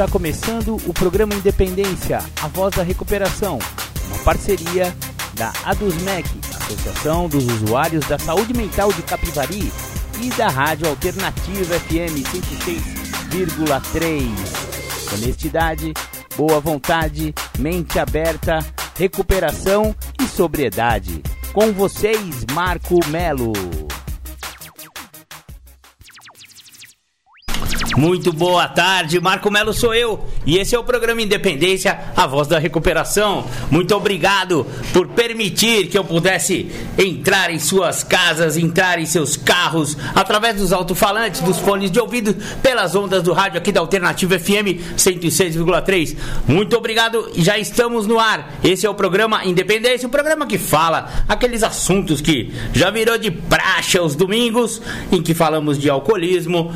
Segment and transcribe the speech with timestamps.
[0.00, 3.58] Está começando o programa Independência, a voz da recuperação,
[4.06, 4.96] uma parceria
[5.34, 6.26] da ADUSMEC,
[6.58, 9.70] Associação dos Usuários da Saúde Mental de Capivari,
[10.22, 12.22] e da Rádio Alternativa FM
[13.30, 15.14] 106,3.
[15.14, 15.94] Honestidade,
[16.36, 18.58] boa vontade, mente aberta,
[18.96, 21.22] recuperação e sobriedade.
[21.52, 23.52] Com vocês, Marco Melo.
[28.00, 32.48] Muito boa tarde, Marco Melo sou eu e esse é o programa Independência, a voz
[32.48, 33.44] da recuperação.
[33.70, 39.98] Muito obrigado por permitir que eu pudesse entrar em suas casas, entrar em seus carros,
[40.14, 44.80] através dos alto-falantes, dos fones de ouvido, pelas ondas do rádio aqui da Alternativa FM
[44.96, 46.16] 106,3.
[46.48, 48.54] Muito obrigado, já estamos no ar.
[48.64, 53.30] Esse é o programa Independência, o programa que fala aqueles assuntos que já virou de
[53.30, 54.80] praxe aos domingos,
[55.12, 56.72] em que falamos de alcoolismo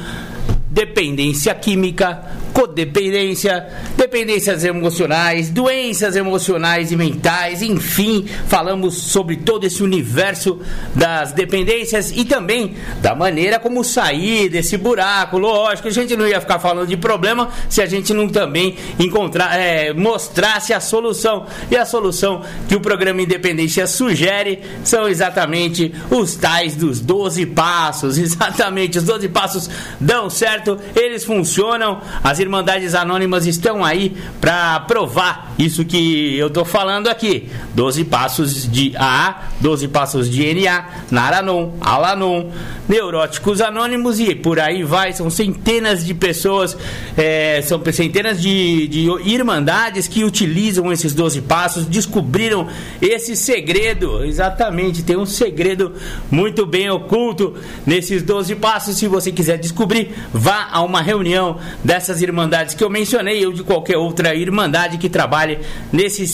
[0.74, 2.20] dependência química,
[2.54, 3.66] codependência,
[3.96, 10.60] dependências emocionais, doenças emocionais e mentais, enfim, falamos sobre todo esse universo
[10.94, 15.36] das dependências e também da maneira como sair desse buraco.
[15.36, 19.58] Lógico, a gente não ia ficar falando de problema se a gente não também encontrar,
[19.58, 21.46] é, mostrasse a solução.
[21.68, 28.16] E a solução que o programa Independência sugere são exatamente os tais dos 12 passos.
[28.24, 32.00] Exatamente, os 12 passos dão certo, eles funcionam.
[32.22, 37.48] As Irmandades Anônimas estão aí para provar isso que eu tô falando aqui.
[37.74, 42.50] 12 passos de AA, 12 passos de NA, Naranon, Alanon,
[42.88, 45.12] Neuróticos Anônimos e por aí vai.
[45.12, 46.76] São centenas de pessoas,
[47.16, 52.68] é, são centenas de, de irmandades que utilizam esses 12 passos, descobriram
[53.00, 54.22] esse segredo.
[54.24, 55.92] Exatamente, tem um segredo
[56.30, 57.54] muito bem oculto
[57.86, 58.96] nesses 12 passos.
[58.96, 62.33] Se você quiser descobrir, vá a uma reunião dessas irmandades
[62.76, 65.58] que eu mencionei, ou de qualquer outra irmandade que trabalhe
[65.92, 66.24] nesse,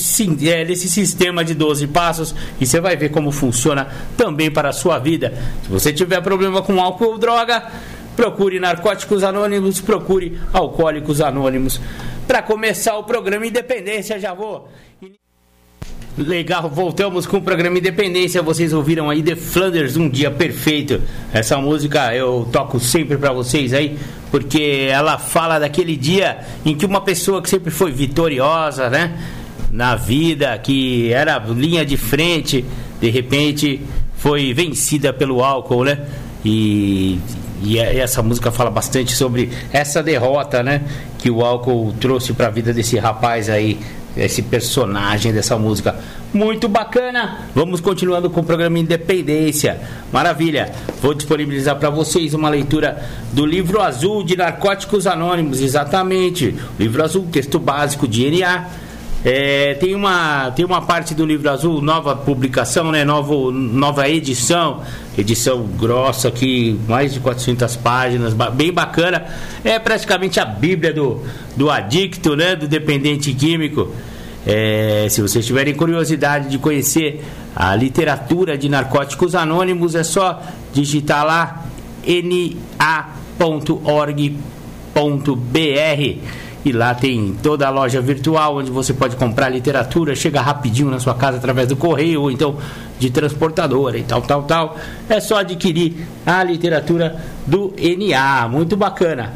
[0.49, 4.73] é, nesse sistema de 12 passos e você vai ver como funciona também para a
[4.73, 5.33] sua vida.
[5.63, 7.65] Se você tiver problema com álcool ou droga,
[8.17, 11.81] procure Narcóticos Anônimos, procure Alcoólicos Anônimos.
[12.27, 14.69] Para começar o programa Independência, já vou.
[16.21, 18.43] Legal, voltamos com o programa Independência.
[18.43, 21.01] Vocês ouviram aí The Flanders, Um Dia Perfeito.
[21.33, 23.99] Essa música eu toco sempre para vocês aí,
[24.31, 29.19] porque ela fala daquele dia em que uma pessoa que sempre foi vitoriosa, né?
[29.73, 32.67] Na vida, que era linha de frente,
[33.01, 33.81] de repente
[34.19, 36.01] foi vencida pelo álcool, né?
[36.45, 37.19] E,
[37.63, 40.83] e essa música fala bastante sobre essa derrota, né?
[41.19, 43.79] Que o álcool trouxe para a vida desse rapaz aí
[44.17, 45.97] esse personagem dessa música.
[46.33, 47.39] Muito bacana.
[47.55, 49.81] Vamos continuando com o programa Independência.
[50.13, 50.73] Maravilha.
[51.03, 56.55] Vou disponibilizar para vocês uma leitura do livro azul de Narcóticos Anônimos, exatamente.
[56.79, 58.67] Livro azul, texto básico de NA.
[59.23, 63.05] É, tem, uma, tem uma parte do livro azul, nova publicação, né?
[63.05, 64.81] Novo, nova edição,
[65.17, 69.27] edição grossa aqui, mais de 400 páginas, bem bacana.
[69.63, 71.21] É praticamente a Bíblia do,
[71.55, 72.57] do adicto, né?
[72.57, 73.93] Do dependente químico.
[74.47, 77.23] É, se vocês tiverem curiosidade de conhecer
[77.55, 80.41] a literatura de narcóticos anônimos, é só
[80.73, 81.67] digitar lá
[82.07, 82.81] na.org.br
[86.65, 91.01] e lá tem toda a loja virtual onde você pode comprar literatura, chega rapidinho na
[91.01, 92.57] sua casa através do correio ou então
[92.99, 94.77] de transportadora e tal, tal, tal.
[95.09, 97.17] É só adquirir a literatura
[97.47, 99.33] do NA, muito bacana.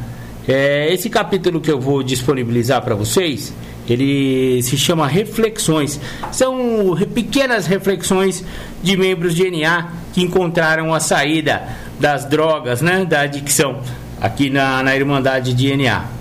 [0.46, 3.54] É, esse capítulo que eu vou disponibilizar para vocês,
[3.88, 5.98] ele se chama Reflexões.
[6.30, 8.44] São pequenas reflexões
[8.82, 11.62] de membros de NA que encontraram a saída
[11.98, 13.80] das drogas, né, da adicção
[14.20, 16.13] aqui na, na Irmandade de NA.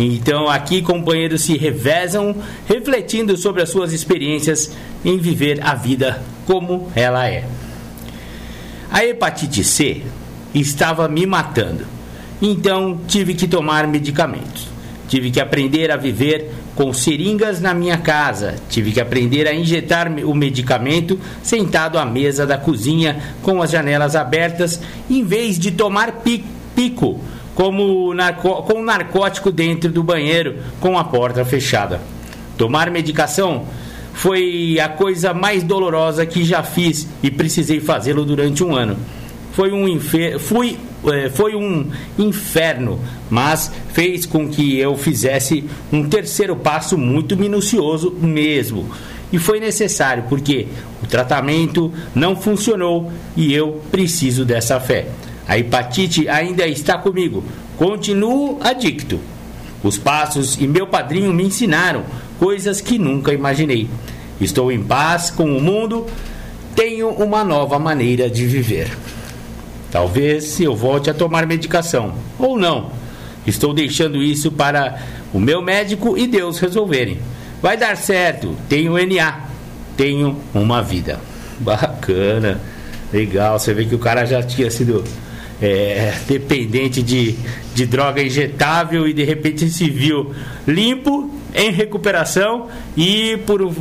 [0.00, 2.36] Então, aqui companheiros se revezam,
[2.68, 4.70] refletindo sobre as suas experiências
[5.04, 7.44] em viver a vida como ela é.
[8.88, 10.02] A hepatite C
[10.54, 11.84] estava me matando,
[12.40, 14.68] então tive que tomar medicamentos.
[15.08, 18.54] Tive que aprender a viver com seringas na minha casa.
[18.68, 24.14] Tive que aprender a injetar o medicamento sentado à mesa da cozinha com as janelas
[24.14, 24.80] abertas,
[25.10, 26.22] em vez de tomar
[26.76, 27.20] pico
[27.58, 32.00] como narco, com narcótico dentro do banheiro com a porta fechada.
[32.56, 33.66] Tomar medicação
[34.12, 38.96] foi a coisa mais dolorosa que já fiz e precisei fazê-lo durante um ano.
[39.54, 39.98] foi um.
[40.38, 40.78] Fui,
[41.12, 48.12] é, foi um inferno, mas fez com que eu fizesse um terceiro passo muito minucioso
[48.12, 48.88] mesmo.
[49.32, 50.68] E foi necessário, porque
[51.02, 55.08] o tratamento não funcionou e eu preciso dessa fé.
[55.48, 57.42] A hepatite ainda está comigo.
[57.78, 59.18] Continuo adicto.
[59.82, 62.04] Os passos e meu padrinho me ensinaram
[62.38, 63.88] coisas que nunca imaginei.
[64.38, 66.06] Estou em paz com o mundo,
[66.76, 68.90] tenho uma nova maneira de viver.
[69.90, 72.90] Talvez eu volte a tomar medicação, ou não.
[73.46, 75.00] Estou deixando isso para
[75.32, 77.18] o meu médico e Deus resolverem.
[77.62, 79.48] Vai dar certo, tenho NA,
[79.96, 81.18] tenho uma vida.
[81.58, 82.60] Bacana,
[83.12, 83.58] legal.
[83.58, 85.02] Você vê que o cara já tinha sido
[85.60, 87.34] é, dependente de,
[87.74, 90.32] de droga injetável e de repente se viu
[90.66, 92.66] limpo em recuperação
[92.96, 93.72] e por,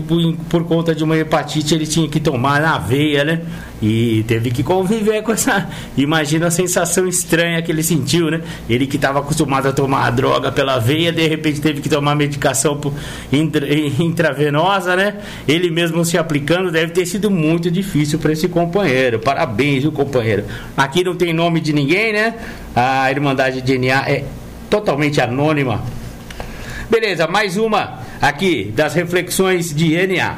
[0.49, 3.41] por, conta de uma hepatite ele tinha que tomar na veia, né?
[3.81, 5.69] E teve que conviver com essa.
[5.95, 8.41] Imagina a sensação estranha que ele sentiu, né?
[8.67, 12.15] Ele que estava acostumado a tomar a droga pela veia, de repente teve que tomar
[12.15, 12.79] medicação
[13.31, 13.67] intra,
[14.01, 15.17] intravenosa, né?
[15.47, 19.19] Ele mesmo se aplicando, deve ter sido muito difícil para esse companheiro.
[19.19, 20.45] Parabéns, o companheiro.
[20.75, 22.33] Aqui não tem nome de ninguém, né?
[22.75, 24.23] A Irmandade DNA é
[24.69, 25.83] totalmente anônima
[26.89, 30.37] Beleza, mais uma aqui das reflexões de NA.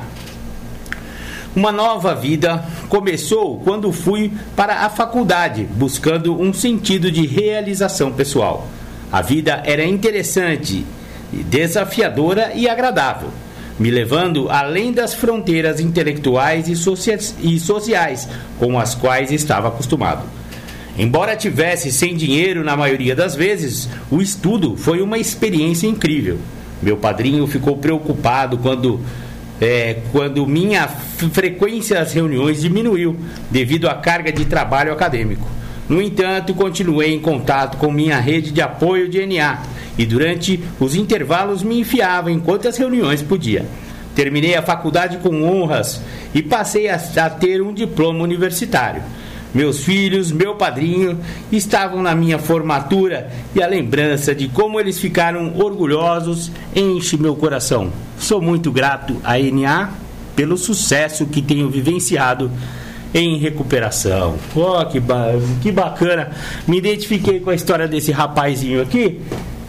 [1.55, 8.67] Uma nova vida começou quando fui para a faculdade, buscando um sentido de realização pessoal.
[9.11, 10.83] A vida era interessante,
[11.31, 13.29] desafiadora e agradável,
[13.77, 20.38] me levando além das fronteiras intelectuais e sociais com as quais estava acostumado.
[20.99, 26.37] Embora tivesse sem dinheiro na maioria das vezes, o estudo foi uma experiência incrível.
[26.83, 28.99] Meu padrinho ficou preocupado quando,
[29.61, 33.15] é, quando minha frequência às reuniões diminuiu
[33.49, 35.47] devido à carga de trabalho acadêmico.
[35.87, 39.63] No entanto, continuei em contato com minha rede de apoio de NA
[39.97, 43.65] e durante os intervalos me enfiava em quantas reuniões podia.
[44.13, 46.01] Terminei a faculdade com honras
[46.35, 49.01] e passei a, a ter um diploma universitário.
[49.53, 51.19] Meus filhos, meu padrinho
[51.51, 57.91] estavam na minha formatura e a lembrança de como eles ficaram orgulhosos enche meu coração.
[58.19, 59.89] Sou muito grato à NA
[60.35, 62.51] pelo sucesso que tenho vivenciado
[63.13, 64.37] em recuperação.
[64.55, 65.31] Oh, que, ba
[65.61, 66.29] que bacana!
[66.67, 69.19] Me identifiquei com a história desse rapazinho aqui,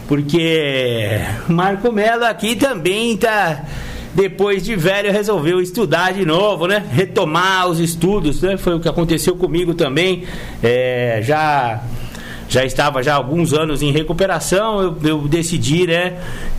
[0.07, 1.19] porque
[1.49, 3.65] Marco Mello aqui também está
[4.13, 6.85] depois de velho, resolveu estudar de novo, né?
[6.91, 8.57] Retomar os estudos, né?
[8.57, 10.23] Foi o que aconteceu comigo também.
[10.61, 11.81] É, já
[12.51, 16.17] já estava já alguns anos em recuperação, eu, eu, decidi, né,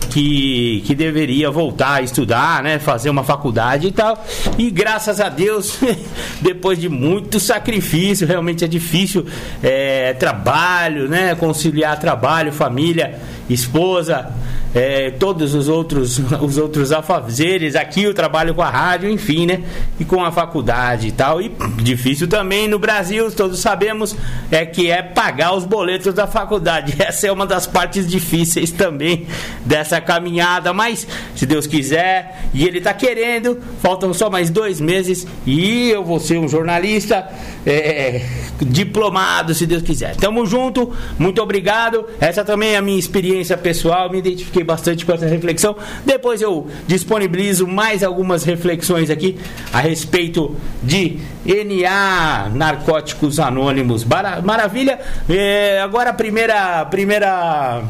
[0.09, 4.25] que, que deveria voltar a estudar, né, fazer uma faculdade e tal.
[4.57, 5.77] E graças a Deus,
[6.41, 9.23] depois de muito sacrifício, realmente é difícil,
[9.61, 14.33] é, trabalho, né, conciliar trabalho, família, esposa,
[14.73, 19.63] é, todos os outros os outros afazeres, aqui eu trabalho com a rádio, enfim, né?
[19.99, 21.41] E com a faculdade e tal.
[21.41, 24.15] E difícil também no Brasil, todos sabemos,
[24.51, 26.95] é que é pagar os boletos da faculdade.
[27.01, 29.27] Essa é uma das partes difíceis também
[29.65, 35.27] dessa caminhada, mas se Deus quiser e Ele está querendo, faltam só mais dois meses
[35.45, 37.27] e eu vou ser um jornalista
[37.65, 38.21] é,
[38.61, 40.15] diplomado, se Deus quiser.
[40.15, 42.05] Tamo junto, muito obrigado.
[42.19, 45.75] Essa também é a minha experiência pessoal, me identifiquei bastante com essa reflexão.
[46.05, 49.37] Depois eu disponibilizo mais algumas reflexões aqui
[49.71, 54.05] a respeito de NA, Narcóticos Anônimos.
[54.43, 54.99] Maravilha.
[55.29, 57.83] É, agora a primeira, primeira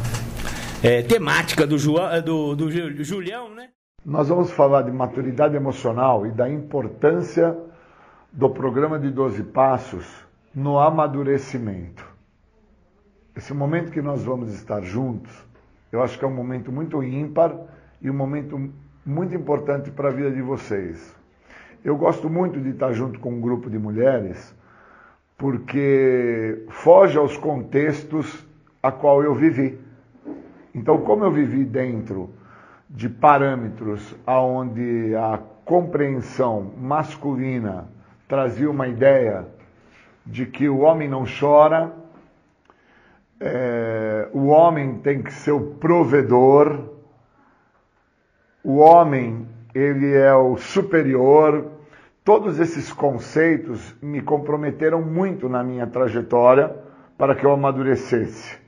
[0.82, 3.68] é, temática do, João, do, do Julião, né?
[4.04, 7.56] Nós vamos falar de maturidade emocional e da importância
[8.30, 10.04] do programa de 12 passos
[10.54, 12.04] no amadurecimento.
[13.34, 15.32] Esse momento que nós vamos estar juntos
[15.94, 17.54] eu acho que é um momento muito ímpar
[18.02, 18.60] e um momento
[19.06, 21.14] muito importante para a vida de vocês.
[21.84, 24.52] Eu gosto muito de estar junto com um grupo de mulheres
[25.38, 28.44] porque foge aos contextos
[28.82, 29.78] a qual eu vivi.
[30.74, 32.30] Então, como eu vivi dentro
[32.90, 37.86] de parâmetros aonde a compreensão masculina
[38.26, 39.46] trazia uma ideia
[40.26, 41.92] de que o homem não chora,
[43.46, 46.94] é, o homem tem que ser o provedor,
[48.62, 51.70] o homem ele é o superior.
[52.24, 56.74] Todos esses conceitos me comprometeram muito na minha trajetória
[57.18, 58.58] para que eu amadurecesse.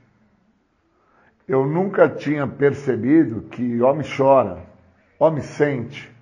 [1.47, 4.63] Eu nunca tinha percebido que homem chora,
[5.17, 6.15] homem sente.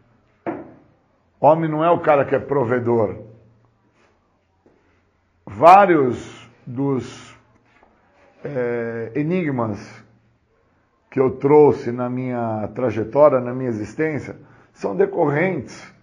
[1.41, 3.17] Homem não é o cara que é provedor.
[5.45, 7.34] vários dos
[8.45, 10.03] é, enigmas
[11.09, 14.35] que eu trouxe na minha trajetória, na minha existência,
[14.73, 15.93] são decorrentes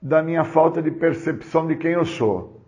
[0.00, 2.60] da minha falta de percepção de quem eu sou.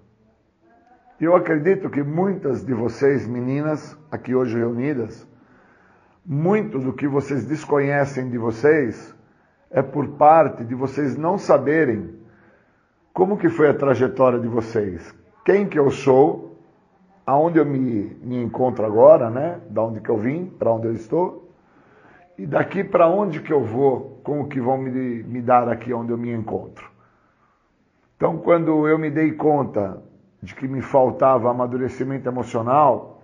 [1.21, 5.26] Eu acredito que muitas de vocês, meninas, aqui hoje reunidas,
[6.25, 9.14] muito do que vocês desconhecem de vocês
[9.71, 12.19] é por parte de vocês não saberem
[13.12, 15.14] como que foi a trajetória de vocês,
[15.45, 16.48] quem que eu sou,
[17.28, 19.61] aonde eu me, me encontro agora, né?
[19.68, 21.52] Da onde que eu vim, para onde eu estou,
[22.38, 25.92] e daqui para onde que eu vou, com o que vão me, me dar aqui
[25.92, 26.90] onde eu me encontro.
[28.16, 30.02] Então, quando eu me dei conta
[30.42, 33.20] de que me faltava amadurecimento emocional,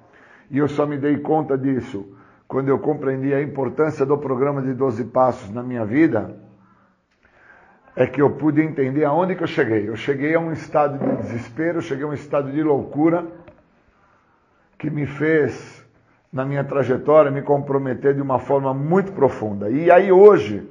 [0.51, 2.07] e eu só me dei conta disso
[2.47, 6.37] quando eu compreendi a importância do programa de 12 passos na minha vida,
[7.97, 9.89] é que eu pude entender aonde que eu cheguei.
[9.89, 13.44] Eu cheguei a um estado de desespero, cheguei a um estado de loucura
[14.85, 15.83] que me fez,
[16.31, 19.71] na minha trajetória, me comprometer de uma forma muito profunda.
[19.71, 20.63] E aí hoje,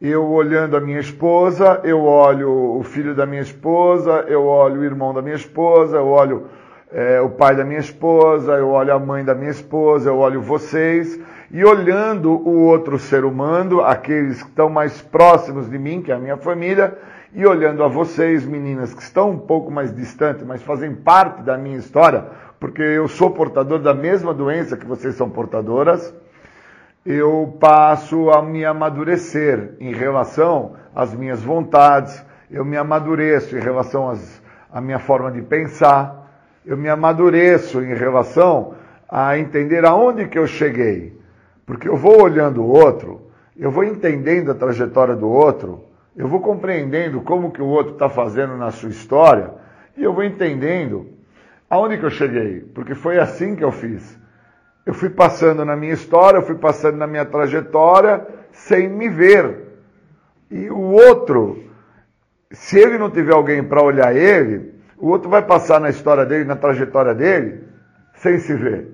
[0.00, 4.84] eu olhando a minha esposa, eu olho o filho da minha esposa, eu olho o
[4.84, 6.46] irmão da minha esposa, eu olho
[6.90, 10.40] é, o pai da minha esposa, eu olho a mãe da minha esposa, eu olho
[10.40, 11.20] vocês,
[11.50, 16.14] e olhando o outro ser humano, aqueles que estão mais próximos de mim, que é
[16.14, 16.96] a minha família,
[17.32, 21.58] e olhando a vocês, meninas, que estão um pouco mais distantes, mas fazem parte da
[21.58, 22.24] minha história,
[22.58, 26.14] porque eu sou portador da mesma doença que vocês são portadoras,
[27.04, 34.10] eu passo a me amadurecer em relação às minhas vontades, eu me amadureço em relação
[34.10, 34.42] às,
[34.72, 36.28] à minha forma de pensar,
[36.64, 38.74] eu me amadureço em relação
[39.08, 41.18] a entender aonde que eu cheguei.
[41.64, 43.22] Porque eu vou olhando o outro,
[43.56, 45.87] eu vou entendendo a trajetória do outro,
[46.18, 49.52] eu vou compreendendo como que o outro está fazendo na sua história,
[49.96, 51.06] e eu vou entendendo
[51.70, 54.18] aonde que eu cheguei, porque foi assim que eu fiz.
[54.84, 59.78] Eu fui passando na minha história, eu fui passando na minha trajetória sem me ver.
[60.50, 61.62] E o outro,
[62.50, 66.44] se ele não tiver alguém para olhar ele, o outro vai passar na história dele,
[66.44, 67.62] na trajetória dele,
[68.14, 68.88] sem se ver.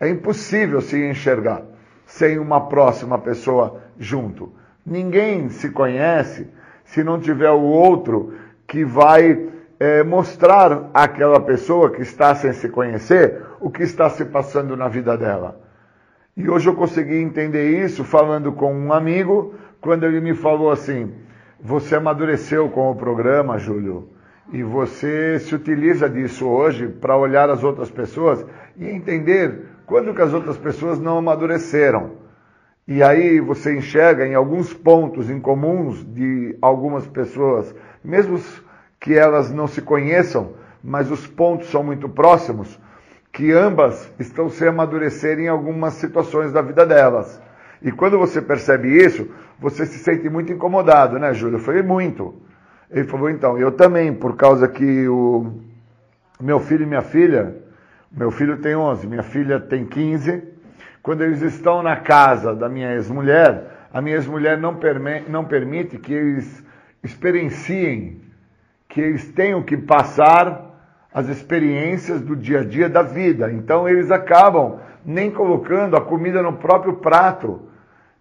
[0.00, 1.62] É impossível se enxergar
[2.06, 4.54] sem uma próxima pessoa junto.
[4.86, 6.48] Ninguém se conhece
[6.90, 8.34] se não tiver o outro
[8.66, 14.24] que vai é, mostrar àquela pessoa que está sem se conhecer o que está se
[14.24, 15.60] passando na vida dela.
[16.36, 21.12] E hoje eu consegui entender isso falando com um amigo, quando ele me falou assim:
[21.60, 24.08] Você amadureceu com o programa, Júlio,
[24.52, 28.44] e você se utiliza disso hoje para olhar as outras pessoas
[28.76, 32.19] e entender quando que as outras pessoas não amadureceram.
[32.90, 38.36] E aí você enxerga em alguns pontos em comuns de algumas pessoas, mesmo
[38.98, 42.80] que elas não se conheçam, mas os pontos são muito próximos,
[43.32, 47.40] que ambas estão se amadurecer em algumas situações da vida delas.
[47.80, 49.30] E quando você percebe isso,
[49.60, 51.58] você se sente muito incomodado, né, Júlio?
[51.58, 52.34] Eu falei, muito.
[52.90, 55.60] Ele falou, então, eu também, por causa que o
[56.40, 57.54] meu filho e minha filha,
[58.10, 60.42] meu filho tem 11, minha filha tem 15,
[61.02, 64.78] quando eles estão na casa da minha ex-mulher, a minha ex-mulher não,
[65.28, 66.64] não permite que eles
[67.02, 68.20] experienciem
[68.88, 70.68] que eles tenham que passar
[71.14, 73.50] as experiências do dia a dia da vida.
[73.52, 77.62] Então eles acabam nem colocando a comida no próprio prato.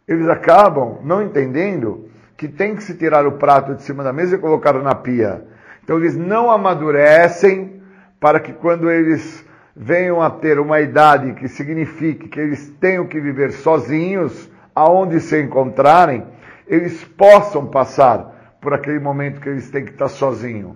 [0.08, 2.08] Eles acabam não entendendo
[2.38, 5.44] que tem que se tirar o prato de cima da mesa e colocar na pia.
[5.84, 7.82] Então eles não amadurecem
[8.20, 9.46] para que quando eles
[9.82, 15.42] venham a ter uma idade que signifique que eles tenham que viver sozinhos, aonde se
[15.42, 16.26] encontrarem,
[16.68, 20.76] eles possam passar por aquele momento que eles têm que estar sozinhos.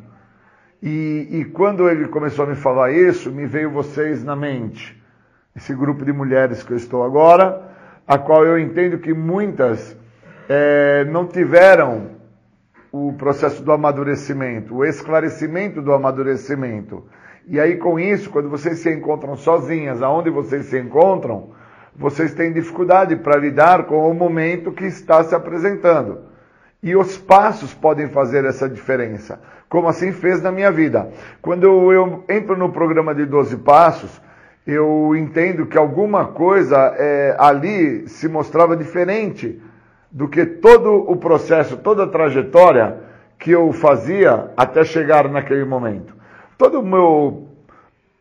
[0.81, 4.98] E, e, quando ele começou a me falar isso, me veio vocês na mente.
[5.53, 7.62] Esse grupo de mulheres que eu estou agora,
[8.07, 9.98] a qual eu entendo que muitas
[10.48, 12.12] é, não tiveram
[12.89, 17.05] o processo do amadurecimento, o esclarecimento do amadurecimento.
[17.47, 21.50] E aí, com isso, quando vocês se encontram sozinhas, aonde vocês se encontram,
[21.95, 26.21] vocês têm dificuldade para lidar com o momento que está se apresentando.
[26.81, 31.09] E os passos podem fazer essa diferença, como assim fez na minha vida.
[31.41, 34.21] Quando eu, entro no programa de 12 passos,
[34.65, 39.62] eu entendo que alguma coisa é, ali se mostrava diferente
[40.12, 42.97] do que todo o processo, toda a trajetória
[43.38, 46.23] que eu fazia até chegar naquele momento.
[46.57, 47.48] Todo o meu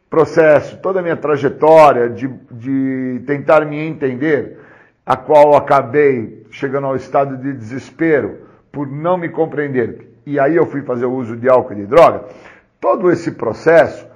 [0.09, 4.59] processo, toda a minha trajetória de, de tentar me entender,
[5.05, 10.67] a qual acabei chegando ao estado de desespero, por não me compreender, e aí eu
[10.67, 12.25] fui fazer o uso de álcool e de droga,
[12.81, 14.07] todo esse processo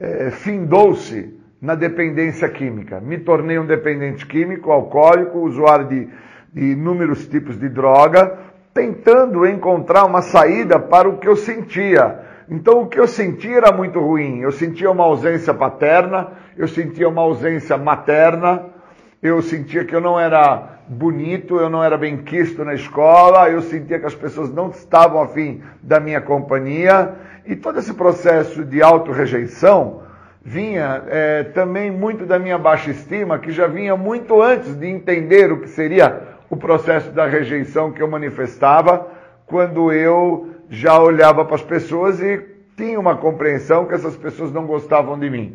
[0.00, 3.00] é, findou-se na dependência química.
[3.00, 6.08] Me tornei um dependente químico, alcoólico, usuário de,
[6.52, 8.38] de inúmeros tipos de droga,
[8.74, 12.31] tentando encontrar uma saída para o que eu sentia.
[12.48, 14.40] Então o que eu sentia era muito ruim.
[14.40, 18.66] Eu sentia uma ausência paterna, eu sentia uma ausência materna,
[19.22, 23.62] eu sentia que eu não era bonito, eu não era bem quisto na escola, eu
[23.62, 27.14] sentia que as pessoas não estavam afim da minha companhia.
[27.46, 30.02] E todo esse processo de auto-rejeição
[30.44, 35.52] vinha é, também muito da minha baixa estima, que já vinha muito antes de entender
[35.52, 36.20] o que seria
[36.50, 39.06] o processo da rejeição que eu manifestava,
[39.46, 42.42] quando eu já olhava para as pessoas e
[42.74, 45.54] tinha uma compreensão que essas pessoas não gostavam de mim.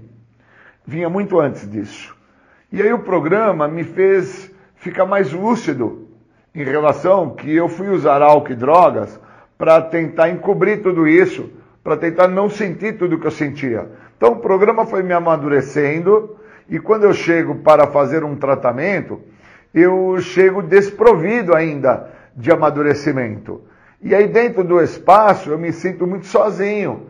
[0.86, 2.16] Vinha muito antes disso.
[2.72, 6.08] E aí o programa me fez ficar mais lúcido
[6.54, 9.20] em relação que eu fui usar álcool e drogas
[9.58, 11.50] para tentar encobrir tudo isso,
[11.84, 13.90] para tentar não sentir tudo que eu sentia.
[14.16, 16.38] Então o programa foi me amadurecendo
[16.70, 19.20] e quando eu chego para fazer um tratamento,
[19.74, 23.64] eu chego desprovido ainda de amadurecimento.
[24.02, 27.08] E aí dentro do espaço eu me sinto muito sozinho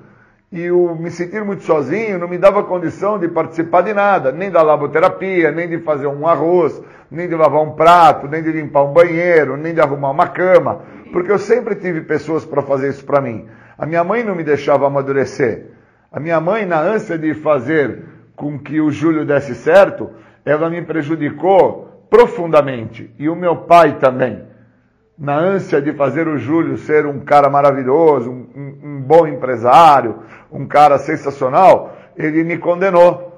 [0.50, 4.50] e o me sentir muito sozinho não me dava condição de participar de nada, nem
[4.50, 8.84] da laboterapia, nem de fazer um arroz, nem de lavar um prato, nem de limpar
[8.84, 13.04] um banheiro, nem de arrumar uma cama, porque eu sempre tive pessoas para fazer isso
[13.04, 13.46] para mim.
[13.78, 15.72] A minha mãe não me deixava amadurecer.
[16.10, 18.04] A minha mãe, na ânsia de fazer
[18.34, 20.10] com que o Júlio desse certo,
[20.46, 23.14] ela me prejudicou profundamente.
[23.20, 24.47] E o meu pai também
[25.18, 30.20] na ânsia de fazer o Júlio ser um cara maravilhoso, um, um, um, bom empresário,
[30.52, 33.34] um cara sensacional, ele me condenou.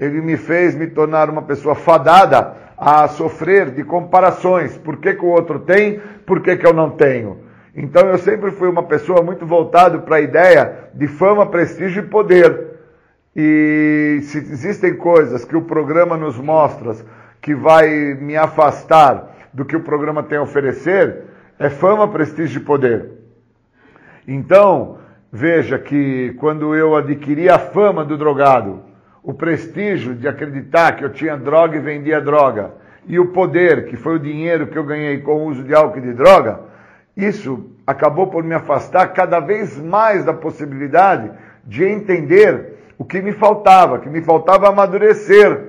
[0.00, 4.78] Ele me fez me tornar uma pessoa fadada a sofrer de comparações.
[4.78, 7.40] Por que, que o outro tem, por que, que eu não tenho?
[7.74, 12.06] Então eu sempre fui uma pessoa muito voltado para a ideia de fama, prestígio e
[12.06, 12.68] poder.
[13.34, 16.94] E se existem coisas que o programa nos mostra
[17.40, 21.24] que vai me afastar do que o programa tem a oferecer
[21.58, 23.10] é fama, prestígio e poder.
[24.26, 24.98] Então,
[25.32, 28.82] veja que quando eu adquiri a fama do drogado,
[29.22, 32.72] o prestígio de acreditar que eu tinha droga e vendia droga,
[33.06, 35.98] e o poder, que foi o dinheiro que eu ganhei com o uso de álcool
[35.98, 36.60] e de droga,
[37.16, 41.30] isso acabou por me afastar cada vez mais da possibilidade
[41.64, 45.67] de entender o que me faltava, que me faltava amadurecer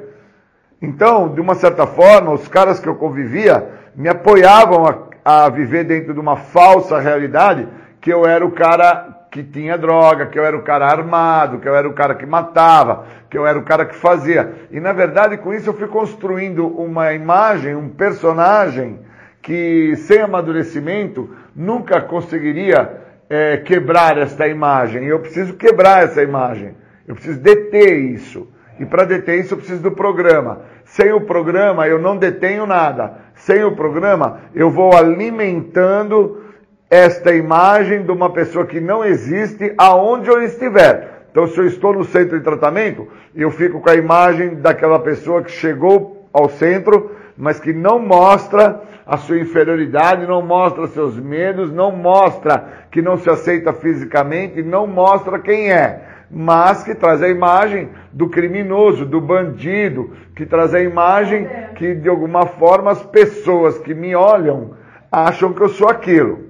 [0.81, 5.83] então, de uma certa forma, os caras que eu convivia me apoiavam a, a viver
[5.83, 7.67] dentro de uma falsa realidade
[7.99, 11.67] que eu era o cara que tinha droga, que eu era o cara armado, que
[11.67, 14.53] eu era o cara que matava, que eu era o cara que fazia.
[14.71, 18.99] E na verdade, com isso eu fui construindo uma imagem, um personagem
[19.41, 25.03] que sem amadurecimento nunca conseguiria é, quebrar esta imagem.
[25.03, 26.75] E eu preciso quebrar essa imagem.
[27.07, 28.47] Eu preciso deter isso.
[28.79, 30.61] E para deter isso eu preciso do programa.
[30.85, 33.13] Sem o programa eu não detenho nada.
[33.35, 36.45] Sem o programa eu vou alimentando
[36.89, 41.19] esta imagem de uma pessoa que não existe aonde eu estiver.
[41.29, 45.43] Então, se eu estou no centro de tratamento, eu fico com a imagem daquela pessoa
[45.43, 51.71] que chegou ao centro, mas que não mostra a sua inferioridade, não mostra seus medos,
[51.71, 57.29] não mostra que não se aceita fisicamente, não mostra quem é mas que traz a
[57.29, 63.77] imagem do criminoso, do bandido, que traz a imagem que de alguma forma as pessoas
[63.79, 64.71] que me olham
[65.11, 66.49] acham que eu sou aquilo.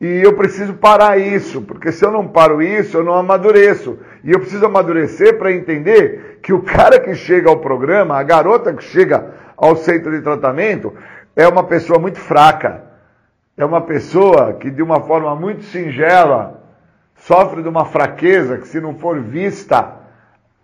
[0.00, 3.98] E eu preciso parar isso, porque se eu não paro isso, eu não amadureço.
[4.24, 8.72] E eu preciso amadurecer para entender que o cara que chega ao programa, a garota
[8.72, 10.94] que chega ao centro de tratamento,
[11.36, 12.84] é uma pessoa muito fraca.
[13.58, 16.59] É uma pessoa que, de uma forma muito singela,
[17.20, 19.96] sofre de uma fraqueza que, se não for vista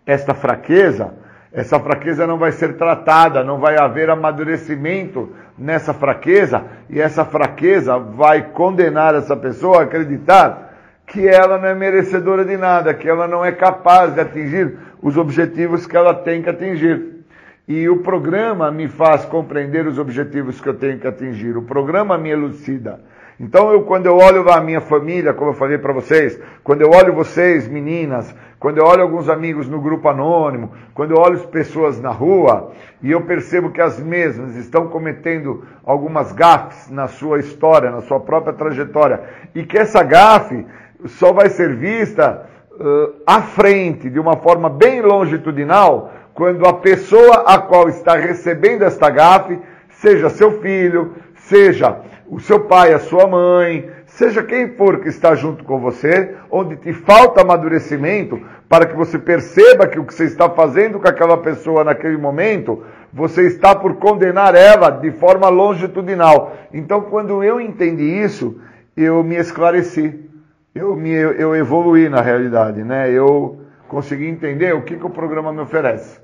[0.05, 1.13] esta fraqueza,
[1.51, 7.97] essa fraqueza não vai ser tratada, não vai haver amadurecimento nessa fraqueza, e essa fraqueza
[7.97, 10.73] vai condenar essa pessoa a acreditar
[11.05, 15.17] que ela não é merecedora de nada, que ela não é capaz de atingir os
[15.17, 17.23] objetivos que ela tem que atingir.
[17.67, 22.17] E o programa me faz compreender os objetivos que eu tenho que atingir, o programa
[22.17, 22.99] me elucida.
[23.39, 26.89] Então, eu, quando eu olho a minha família, como eu falei para vocês, quando eu
[26.89, 31.45] olho vocês, meninas, quando eu olho alguns amigos no grupo anônimo, quando eu olho as
[31.45, 32.71] pessoas na rua,
[33.01, 38.19] e eu percebo que as mesmas estão cometendo algumas gafes na sua história, na sua
[38.19, 39.21] própria trajetória,
[39.53, 40.65] e que essa gafe
[41.05, 47.43] só vai ser vista uh, à frente, de uma forma bem longitudinal, quando a pessoa
[47.45, 53.25] a qual está recebendo esta gafe, seja seu filho, seja o seu pai, a sua
[53.25, 58.95] mãe, seja quem for que está junto com você, onde te falta amadurecimento, para que
[58.95, 63.73] você perceba que o que você está fazendo com aquela pessoa naquele momento, você está
[63.73, 66.55] por condenar ela de forma longitudinal.
[66.73, 68.59] Então, quando eu entendi isso,
[68.95, 70.29] eu me esclareci,
[70.75, 73.09] eu, me, eu evoluí na realidade, né?
[73.09, 76.19] Eu consegui entender o que, que o programa me oferece.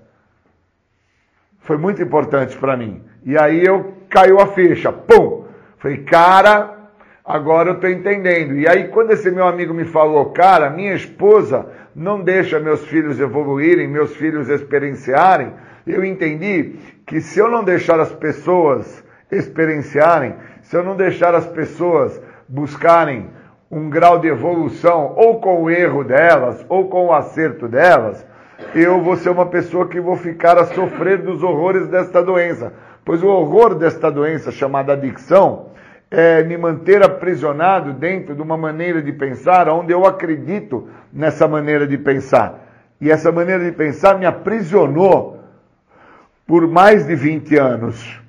[1.59, 3.01] Foi muito importante para mim.
[3.23, 5.42] E aí eu caiu a ficha, pum!
[5.83, 6.77] Falei, cara,
[7.25, 8.55] agora eu estou entendendo.
[8.55, 13.19] E aí quando esse meu amigo me falou, cara, minha esposa não deixa meus filhos
[13.19, 15.51] evoluírem, meus filhos experienciarem,
[15.85, 21.45] eu entendi que se eu não deixar as pessoas experienciarem, se eu não deixar as
[21.47, 22.17] pessoas
[22.47, 23.29] buscarem
[23.69, 28.25] um grau de evolução, ou com o erro delas, ou com o acerto delas,
[28.73, 32.71] eu vou ser uma pessoa que vou ficar a sofrer dos horrores desta doença.
[33.03, 35.72] Pois o horror desta doença chamada adicção
[36.15, 41.87] é me manter aprisionado dentro de uma maneira de pensar onde eu acredito nessa maneira
[41.87, 42.59] de pensar.
[43.01, 45.39] E essa maneira de pensar me aprisionou
[46.45, 48.21] por mais de 20 anos.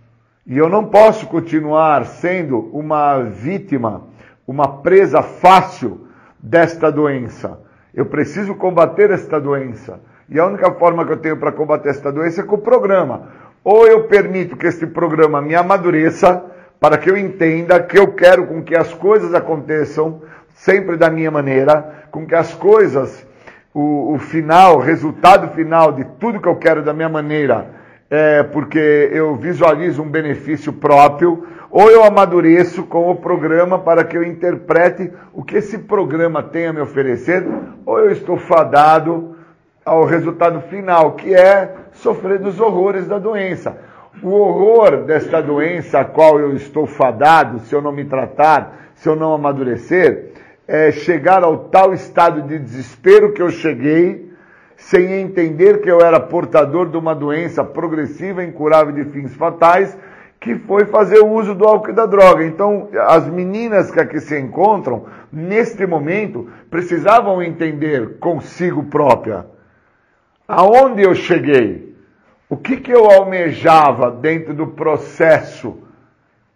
[0.46, 4.04] E eu não posso continuar sendo uma vítima,
[4.46, 7.60] uma presa fácil desta doença.
[7.92, 10.00] Eu preciso combater esta doença.
[10.30, 13.28] E a única forma que eu tenho para combater esta doença é com o programa.
[13.62, 16.53] Ou eu permito que este programa me amadureça,
[16.84, 20.20] para que eu entenda que eu quero com que as coisas aconteçam
[20.54, 23.26] sempre da minha maneira, com que as coisas,
[23.72, 27.70] o, o final, o resultado final de tudo que eu quero da minha maneira,
[28.10, 34.18] é porque eu visualizo um benefício próprio, ou eu amadureço com o programa para que
[34.18, 37.46] eu interprete o que esse programa tem a me oferecer,
[37.86, 39.34] ou eu estou fadado
[39.86, 43.74] ao resultado final, que é sofrer dos horrores da doença.
[44.22, 49.08] O horror desta doença a qual eu estou fadado, se eu não me tratar, se
[49.08, 50.32] eu não amadurecer,
[50.66, 54.32] é chegar ao tal estado de desespero que eu cheguei,
[54.76, 59.96] sem entender que eu era portador de uma doença progressiva, incurável de fins fatais,
[60.40, 62.44] que foi fazer o uso do álcool e da droga.
[62.44, 69.46] Então, as meninas que aqui se encontram, neste momento, precisavam entender consigo própria
[70.46, 71.93] aonde eu cheguei,
[72.48, 75.82] o que, que eu almejava dentro do processo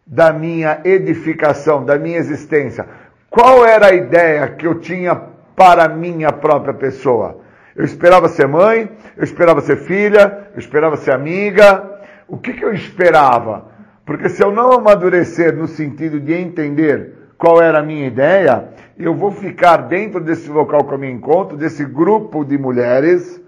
[0.06, 2.86] da minha edificação, da minha existência,
[3.30, 5.14] qual era a ideia que eu tinha
[5.58, 7.40] para a minha própria pessoa.
[7.74, 11.98] Eu esperava ser mãe, eu esperava ser filha, eu esperava ser amiga.
[12.28, 13.66] O que, que eu esperava?
[14.06, 19.14] Porque se eu não amadurecer no sentido de entender qual era a minha ideia, eu
[19.14, 23.40] vou ficar dentro desse local que eu me encontro, desse grupo de mulheres,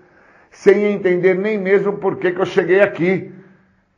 [0.50, 3.32] sem entender nem mesmo por que, que eu cheguei aqui.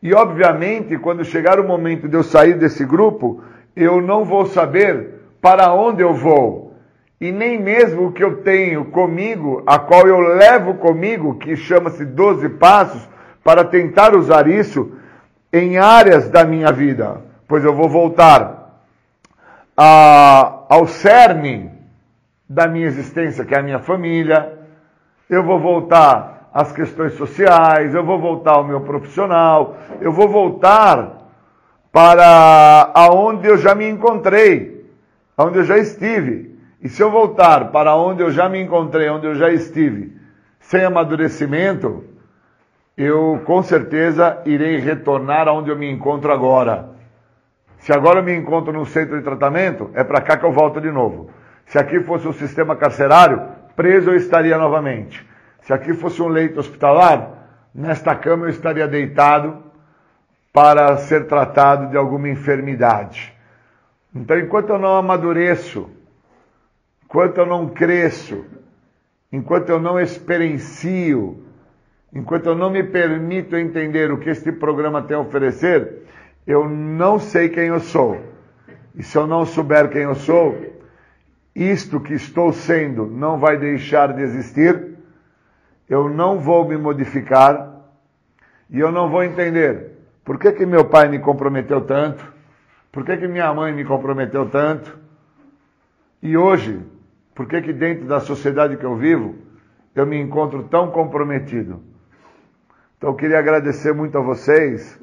[0.03, 3.43] E obviamente, quando chegar o momento de eu sair desse grupo,
[3.75, 6.75] eu não vou saber para onde eu vou.
[7.21, 12.05] E nem mesmo o que eu tenho comigo, a qual eu levo comigo, que chama-se
[12.05, 13.09] 12 passos,
[13.45, 14.93] para tentar usar isso
[15.53, 17.21] em áreas da minha vida.
[17.47, 18.83] Pois eu vou voltar
[19.77, 21.71] a, ao cerne
[22.49, 24.59] da minha existência, que é a minha família.
[25.29, 31.31] Eu vou voltar as questões sociais, eu vou voltar ao meu profissional, eu vou voltar
[31.91, 34.87] para aonde eu já me encontrei,
[35.37, 36.59] aonde eu já estive.
[36.83, 40.17] E se eu voltar para onde eu já me encontrei, onde eu já estive,
[40.61, 42.05] sem amadurecimento,
[42.97, 46.91] eu com certeza irei retornar aonde eu me encontro agora.
[47.79, 50.81] Se agora eu me encontro no centro de tratamento, é para cá que eu volto
[50.81, 51.31] de novo.
[51.67, 53.43] Se aqui fosse o sistema carcerário,
[53.75, 55.32] preso eu estaria novamente.
[55.73, 59.57] Se aqui fosse um leito hospitalar, nesta cama eu estaria deitado
[60.53, 63.33] para ser tratado de alguma enfermidade.
[64.15, 65.89] Então, enquanto eu não amadureço,
[67.03, 68.45] enquanto eu não cresço,
[69.33, 71.43] enquanto eu não experiencio,
[72.13, 76.03] enquanto eu não me permito entender o que este programa tem a oferecer,
[76.47, 78.21] eu não sei quem eu sou.
[78.95, 80.55] E se eu não souber quem eu sou,
[81.57, 84.92] isto que estou sendo não vai deixar de existir
[85.93, 87.71] eu não vou me modificar
[88.71, 89.91] e eu não vou entender
[90.25, 92.33] por que, que meu pai me comprometeu tanto,
[92.91, 94.99] por que, que minha mãe me comprometeu tanto,
[96.23, 96.81] e hoje,
[97.35, 99.35] por que, que dentro da sociedade que eu vivo,
[99.95, 101.83] eu me encontro tão comprometido.
[102.97, 104.99] Então eu queria agradecer muito a vocês,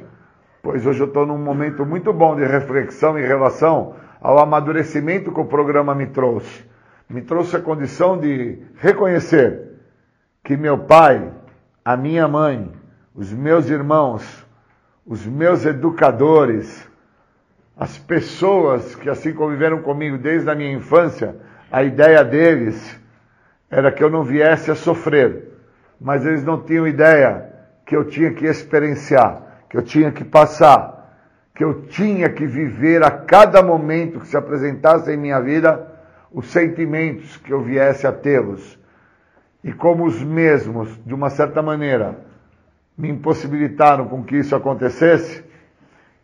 [0.63, 5.39] pois hoje eu estou num momento muito bom de reflexão em relação ao amadurecimento que
[5.39, 6.65] o programa me trouxe.
[7.07, 9.68] Me trouxe a condição de reconhecer
[10.49, 11.31] que meu pai,
[11.85, 12.71] a minha mãe,
[13.13, 14.43] os meus irmãos,
[15.05, 16.89] os meus educadores,
[17.77, 21.35] As pessoas que assim conviveram comigo desde a minha infância,
[21.71, 22.99] a ideia deles
[23.69, 25.53] era que eu não viesse a sofrer,
[26.01, 27.53] mas eles não tinham ideia
[27.85, 31.15] que eu tinha que experienciar, que eu tinha que passar,
[31.53, 35.87] que eu tinha que viver a cada momento que se apresentasse em minha vida
[36.31, 38.78] os sentimentos que eu viesse a tê-los.
[39.63, 42.25] E como os mesmos, de uma certa maneira,
[42.97, 45.43] me impossibilitaram com que isso acontecesse,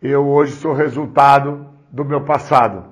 [0.02, 2.84] eu hoje sou resultado do meu passado.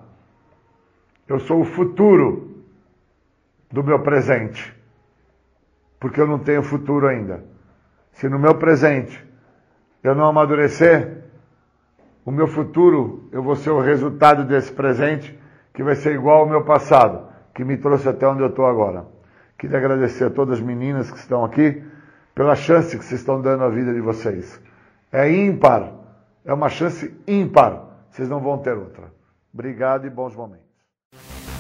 [1.29, 2.65] Eu sou o futuro
[3.71, 4.75] do meu presente.
[5.99, 7.45] Porque eu não tenho futuro ainda.
[8.13, 9.23] Se no meu presente
[10.03, 11.25] eu não amadurecer,
[12.25, 15.39] o meu futuro eu vou ser o resultado desse presente
[15.73, 19.14] que vai ser igual ao meu passado, que me trouxe até onde eu estou agora.
[19.65, 21.83] Queria agradecer a todas as meninas que estão aqui
[22.35, 24.61] pela chance que vocês estão dando à vida de vocês.
[25.11, 25.91] É ímpar,
[26.45, 27.83] é uma chance ímpar.
[28.11, 29.11] Vocês não vão ter outra.
[29.55, 31.54] Obrigado e bons momentos.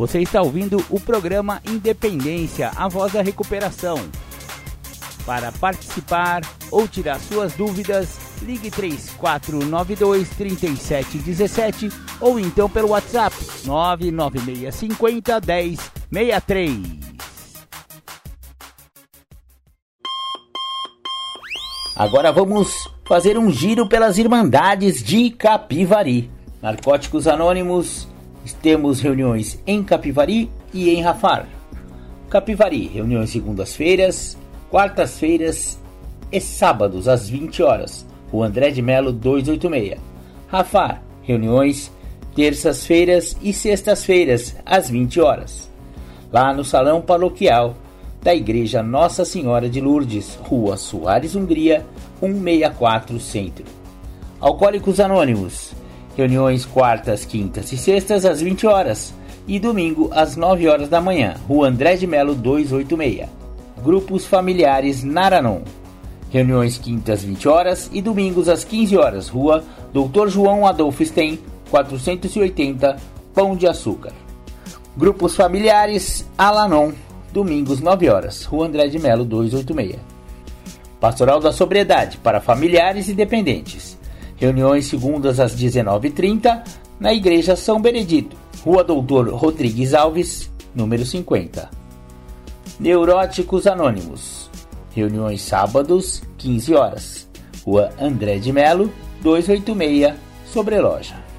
[0.00, 3.98] Você está ouvindo o programa Independência, a voz da recuperação.
[5.26, 13.36] Para participar ou tirar suas dúvidas, ligue 3492 3717 ou então pelo WhatsApp
[13.66, 15.38] 99650
[16.10, 16.78] 1063.
[21.94, 26.30] Agora vamos fazer um giro pelas Irmandades de Capivari.
[26.62, 28.09] Narcóticos Anônimos
[28.52, 31.48] temos reuniões em Capivari e em Rafar.
[32.28, 34.36] Capivari, reuniões segundas-feiras,
[34.70, 35.80] quartas-feiras
[36.30, 38.06] e sábados às 20 horas.
[38.32, 39.98] O André de Melo 286.
[40.48, 41.92] Rafar, reuniões
[42.34, 45.70] terças-feiras e sextas-feiras às 20 horas.
[46.32, 47.76] Lá no Salão Paroquial
[48.22, 51.84] da Igreja Nossa Senhora de Lourdes, Rua Soares Hungria,
[52.20, 53.64] 164 Centro.
[54.38, 55.72] Alcoólicos Anônimos,
[56.20, 59.14] Reuniões quartas, quintas e sextas às 20 horas
[59.48, 61.36] e domingo às 9 horas da manhã.
[61.48, 63.26] Rua André de Melo 286.
[63.82, 65.62] Grupos familiares Naranon.
[66.28, 69.28] Reuniões quintas 20 horas e domingos às 15 horas.
[69.28, 70.28] Rua Dr.
[70.28, 71.38] João Adolfo Stein,
[71.70, 72.96] 480,
[73.32, 74.12] Pão de Açúcar.
[74.94, 76.92] Grupos familiares Alanon,
[77.32, 78.44] domingos 9 horas.
[78.44, 79.98] Rua André de Melo 286.
[81.00, 83.98] Pastoral da Sobriedade para familiares e dependentes.
[84.40, 86.62] Reuniões segundas às 19h30
[86.98, 91.68] na Igreja São Benedito, Rua Doutor Rodrigues Alves, número 50.
[92.78, 94.48] Neuróticos Anônimos.
[94.92, 97.28] Reuniões sábados, 15 horas.
[97.66, 100.14] Rua André de Melo, 286,
[100.46, 101.29] Sobreloja.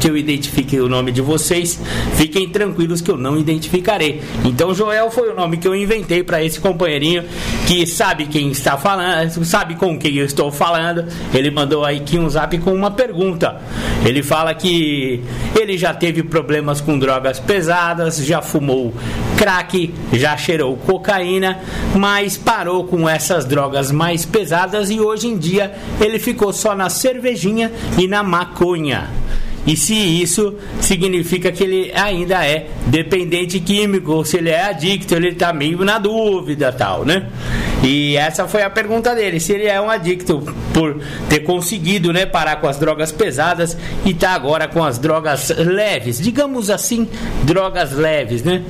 [0.00, 1.78] que eu identifique o nome de vocês,
[2.16, 4.22] fiquem tranquilos que eu não identificarei.
[4.42, 7.24] Então, Joel foi o nome que eu inventei para esse companheirinho
[7.66, 11.04] que sabe quem está falando, sabe com quem eu estou falando.
[11.34, 13.60] Ele mandou aí aqui um zap com uma pergunta.
[14.02, 15.22] Ele fala que
[15.60, 18.94] ele já teve problemas com drogas pesadas, já fumou
[19.36, 21.58] crack, já cheirou cocaína,
[21.96, 26.74] mas parou com essas drogas mais mais pesadas e hoje em dia ele ficou só
[26.74, 29.10] na cervejinha e na maconha.
[29.66, 35.14] E se isso significa que ele ainda é dependente químico, ou se ele é adicto,
[35.14, 37.28] ele está meio na dúvida tal, né?
[37.82, 40.40] E essa foi a pergunta dele, se ele é um adicto
[40.72, 45.50] por ter conseguido, né, parar com as drogas pesadas e tá agora com as drogas
[45.50, 47.08] leves, digamos assim,
[47.42, 48.62] drogas leves, né?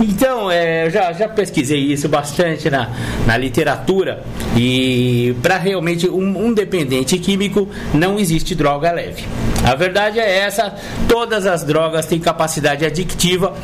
[0.00, 2.90] Então, é, já, já pesquisei isso bastante na,
[3.26, 4.22] na literatura
[4.56, 9.24] e para realmente um, um dependente químico não existe droga leve.
[9.64, 10.74] A verdade é essa,
[11.08, 13.54] todas as drogas têm capacidade adictiva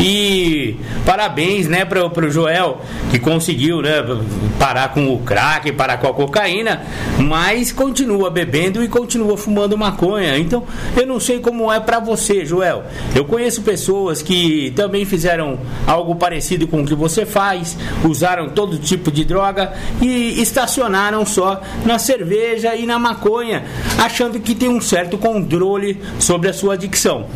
[0.00, 4.02] E parabéns, né, para o Joel, que conseguiu, né,
[4.58, 6.82] parar com o crack, parar com a cocaína,
[7.18, 10.38] mas continua bebendo e continua fumando maconha.
[10.38, 10.64] Então,
[10.96, 12.84] eu não sei como é para você, Joel.
[13.14, 18.78] Eu conheço pessoas que também fizeram algo parecido com o que você faz, usaram todo
[18.78, 23.64] tipo de droga e estacionaram só na cerveja e na maconha,
[23.98, 27.26] achando que tem um certo controle sobre a sua adicção.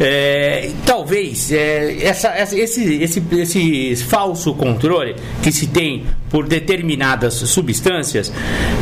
[0.00, 7.34] É, talvez é, essa, essa, esse, esse, esse falso controle que se tem por determinadas
[7.34, 8.32] substâncias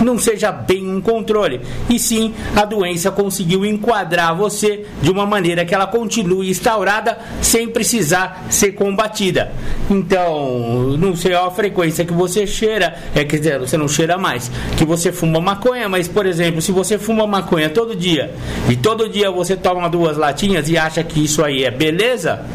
[0.03, 1.61] não seja bem um controle,
[1.91, 7.69] e sim a doença conseguiu enquadrar você de uma maneira que ela continue instaurada sem
[7.69, 9.53] precisar ser combatida.
[9.91, 14.51] Então, não sei a frequência que você cheira, é quer dizer, você não cheira mais,
[14.79, 18.33] que você fuma maconha, mas por exemplo, se você fuma maconha todo dia
[18.71, 22.47] e todo dia você toma duas latinhas e acha que isso aí é beleza,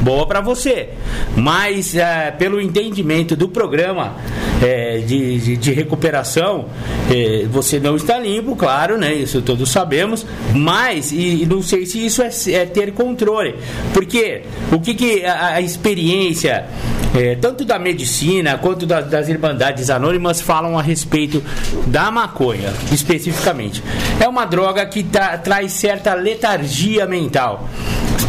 [0.00, 0.90] boa para você.
[1.36, 4.16] Mas é, pelo entendimento do programa
[4.62, 6.66] é, de, de, de, recuperação,
[7.10, 9.14] é, você não está limpo, claro, né?
[9.14, 10.26] Isso todos sabemos.
[10.54, 13.54] Mas e, e não sei se isso é, é, ter controle,
[13.92, 16.66] porque o que, que a, a experiência
[17.14, 21.42] é, tanto da medicina quanto da, das irmandades anônimas falam a respeito
[21.86, 23.82] da maconha, especificamente.
[24.20, 27.68] É uma droga que tá, traz certa letargia mental.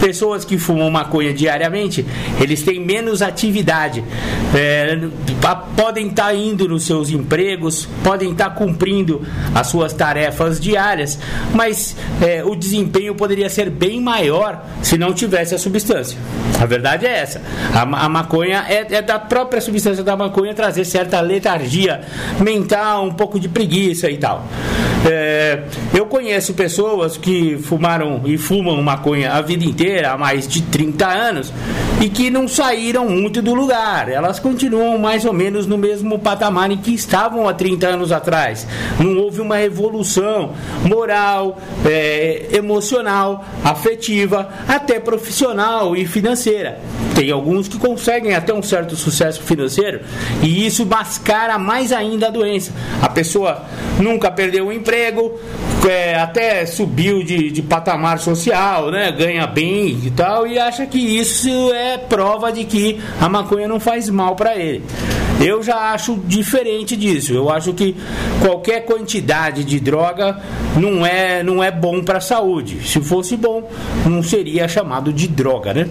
[0.02, 2.04] As pessoas que fumam maconha diariamente,
[2.42, 4.04] eles têm menos atividade,
[4.52, 4.98] é,
[5.78, 9.22] podem estar tá indo nos seus empregos, podem estar tá cumprindo
[9.54, 11.20] as suas tarefas diárias,
[11.54, 16.18] mas é, o desempenho poderia ser bem maior se não tivesse a substância.
[16.60, 17.40] A verdade é essa.
[17.72, 22.02] A, a maconha é, é, da própria substância da maconha trazer certa letargia
[22.40, 24.48] mental, um pouco de preguiça e tal.
[25.04, 25.64] É,
[25.96, 31.08] eu conheço pessoas que fumaram e fumam maconha a vida inteira, há mais de 30
[31.08, 31.54] anos,
[32.02, 34.10] e que não saíram muito do lugar.
[34.10, 38.68] Elas continuam mais ou menos no mesmo patamar em que estavam há 30 anos atrás.
[39.00, 46.80] Não houve uma evolução moral, é, emocional, afetiva, até profissional e financeira.
[47.14, 50.02] Tem alguns que conseguem até um certo sucesso financeiro
[50.42, 52.72] e isso mascara mais ainda a doença.
[53.00, 53.64] A pessoa
[54.00, 55.40] nunca perdeu o emprego,
[55.88, 59.12] é, até subiu de, de patamar social, né?
[59.12, 63.80] ganha bem e tal, e acha que isso é prova de que a maconha não
[63.80, 64.84] faz mal para ele.
[65.40, 67.34] Eu já acho diferente disso.
[67.34, 67.96] Eu acho que
[68.42, 70.40] qualquer quantidade de droga
[70.76, 72.88] não é, não é bom para a saúde.
[72.88, 73.68] Se fosse bom,
[74.06, 75.90] não seria chamado de droga, né?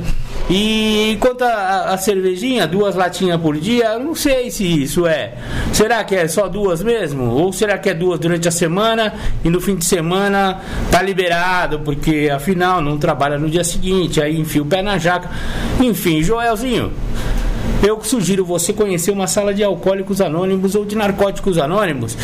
[0.52, 5.34] E quanto a, a cervejinha, duas latinhas por dia, não sei se isso é.
[5.72, 7.30] Será que é só duas mesmo?
[7.30, 10.60] Ou será que é duas durante a semana e no fim de semana
[10.90, 15.30] tá liberado, porque afinal não trabalha no dia seguinte, aí enfia o pé na jaca.
[15.80, 16.92] Enfim, Joelzinho,
[17.82, 22.16] eu sugiro você conhecer uma sala de alcoólicos anônimos ou de narcóticos anônimos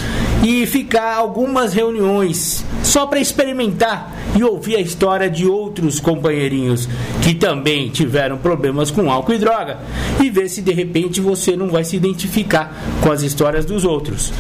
[0.44, 6.88] e ficar algumas reuniões só para experimentar e ouvir a história de outros companheirinhos
[7.22, 9.78] que também tiveram problemas com álcool e droga
[10.22, 14.32] e ver se de repente você não vai se identificar com as histórias dos outros.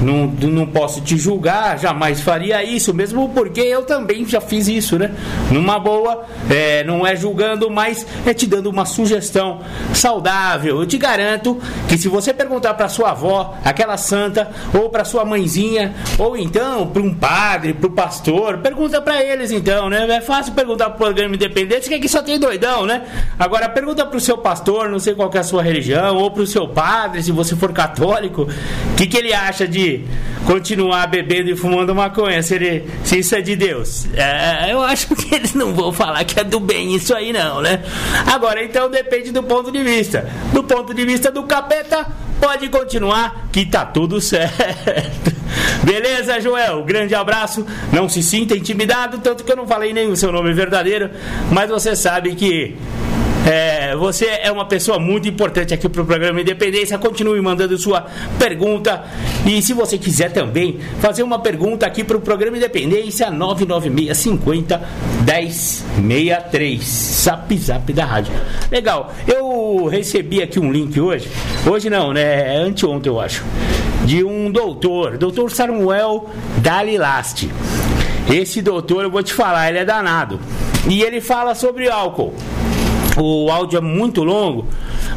[0.00, 4.98] Não, não posso te julgar, jamais faria isso, mesmo porque eu também já fiz isso,
[4.98, 5.14] né?
[5.50, 9.60] Numa boa, é, não é julgando, mas é te dando uma sugestão
[9.94, 10.61] saudável.
[10.68, 15.24] Eu te garanto que se você perguntar para sua avó, aquela santa, ou para sua
[15.24, 20.06] mãezinha, ou então para um padre, para o pastor, pergunta para eles então, né?
[20.16, 23.02] É fácil perguntar para o programa independente, que aqui só tem doidão, né?
[23.38, 26.42] Agora pergunta para o seu pastor, não sei qual é a sua religião, ou para
[26.42, 30.04] o seu padre, se você for católico, o que, que ele acha de
[30.46, 34.06] continuar bebendo e fumando maconha, se, ele, se isso é de Deus.
[34.14, 37.60] É, eu acho que eles não vão falar que é do bem isso aí não,
[37.60, 37.80] né?
[38.26, 40.28] Agora, então depende do ponto de vista.
[40.52, 42.06] Do ponto de vista do capeta,
[42.40, 45.32] pode continuar que tá tudo certo.
[45.82, 46.84] Beleza, Joel?
[46.84, 47.66] Grande abraço.
[47.92, 51.10] Não se sinta intimidado, tanto que eu não falei nem o seu nome verdadeiro,
[51.50, 52.76] mas você sabe que
[53.44, 56.96] é, você é uma pessoa muito importante aqui para o programa Independência.
[56.96, 58.06] Continue mandando sua
[58.38, 59.04] pergunta.
[59.44, 64.82] E se você quiser também fazer uma pergunta aqui para o programa Independência, 996 50
[65.26, 66.80] 1063.
[66.82, 68.32] Zap zap da rádio.
[68.70, 69.12] Legal.
[69.26, 71.28] Eu recebi aqui um link hoje.
[71.68, 72.54] Hoje não, né?
[72.54, 73.44] É anteontem, eu acho.
[74.04, 77.50] De um doutor, doutor Samuel Dalilasti.
[78.30, 80.40] Esse doutor, eu vou te falar, ele é danado.
[80.88, 82.34] E ele fala sobre álcool.
[83.16, 84.66] O áudio é muito longo,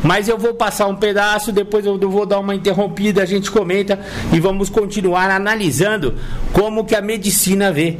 [0.04, 4.00] mas eu vou passar um pedaço, depois eu vou dar uma interrompida, a gente comenta
[4.34, 6.16] e vamos continuar analisando
[6.52, 7.98] como que a medicina vê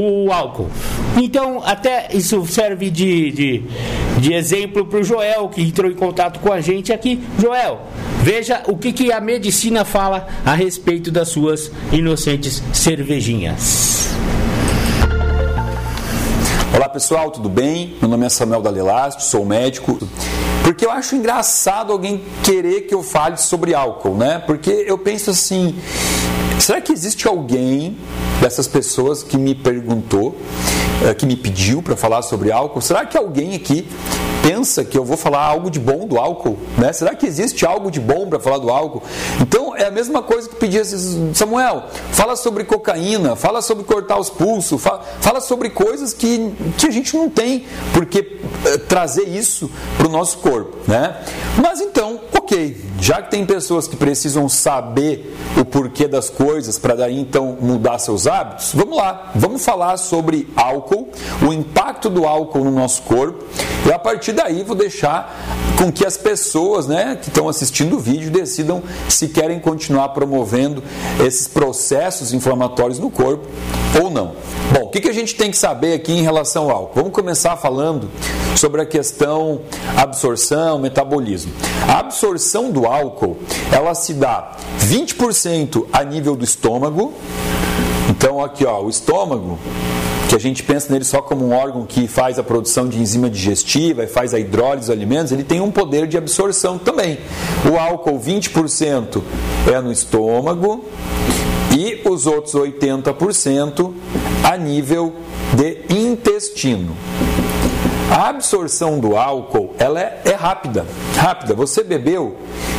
[0.00, 0.68] o álcool.
[1.16, 3.62] Então, até isso serve de, de,
[4.18, 7.20] de exemplo para o Joel, que entrou em contato com a gente aqui.
[7.40, 7.80] Joel,
[8.22, 14.10] veja o que, que a medicina fala a respeito das suas inocentes cervejinhas.
[16.76, 17.96] Olá pessoal, tudo bem?
[18.02, 19.98] Meu nome é Samuel Dalelaste, sou médico.
[20.62, 24.42] Porque eu acho engraçado alguém querer que eu fale sobre álcool, né?
[24.46, 25.74] Porque eu penso assim,
[26.60, 27.96] será que existe alguém
[28.42, 30.36] dessas pessoas que me perguntou,
[31.02, 32.82] eh, que me pediu para falar sobre álcool?
[32.82, 33.88] Será que alguém aqui
[34.42, 36.92] pensa que eu vou falar algo de bom do álcool, né?
[36.92, 39.02] Será que existe algo de bom para falar do álcool?
[39.40, 40.82] Então é a mesma coisa que pedia
[41.34, 46.86] Samuel, fala sobre cocaína, fala sobre cortar os pulsos, fala, fala sobre coisas que, que
[46.86, 51.16] a gente não tem porque é, trazer isso para o nosso corpo, né?
[51.62, 56.94] Mas então, ok, já que tem pessoas que precisam saber o porquê das coisas para
[56.94, 61.08] daí então mudar seus hábitos, vamos lá, vamos falar sobre álcool,
[61.46, 63.44] o impacto do álcool no nosso corpo
[63.86, 65.34] e a partir daí vou deixar
[65.76, 70.82] com que as pessoas né, que estão assistindo o vídeo decidam se querem continuar promovendo
[71.24, 73.46] esses processos inflamatórios no corpo
[74.02, 74.32] ou não.
[74.72, 76.94] Bom, o que, a gente tem que saber aqui em relação ao álcool?
[76.96, 78.10] Vamos começar falando
[78.56, 79.60] sobre a questão
[79.96, 81.52] absorção, metabolismo.
[81.88, 83.36] A absorção do álcool,
[83.72, 87.12] ela se dá 20% a nível do estômago.
[88.10, 89.58] Então aqui, ó, o estômago
[90.28, 93.30] que a gente pensa nele só como um órgão que faz a produção de enzima
[93.30, 97.18] digestiva e faz a hidrólise dos alimentos, ele tem um poder de absorção também.
[97.70, 99.22] O álcool, 20%
[99.72, 100.84] é no estômago
[101.76, 103.92] e os outros 80%
[104.42, 105.12] a nível
[105.54, 106.96] de intestino.
[108.10, 110.86] A absorção do álcool ela é, é, rápida,
[111.16, 111.54] rápida.
[111.54, 112.36] Você bebeu,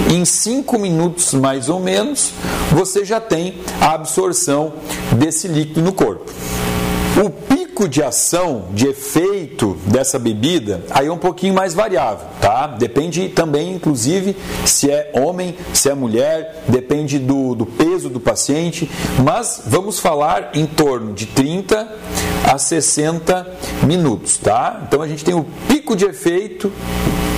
[0.10, 2.32] em 5 minutos mais ou menos,
[2.72, 4.74] você já tem a absorção
[5.18, 6.32] desse líquido no corpo.
[7.22, 7.30] O
[7.78, 12.66] pico de ação, de efeito dessa bebida, aí é um pouquinho mais variável, tá?
[12.66, 18.90] Depende também, inclusive, se é homem, se é mulher, depende do, do peso do paciente,
[19.24, 21.88] mas vamos falar em torno de 30
[22.52, 23.48] a 60
[23.84, 24.82] minutos, tá?
[24.88, 26.72] Então a gente tem o pico de efeito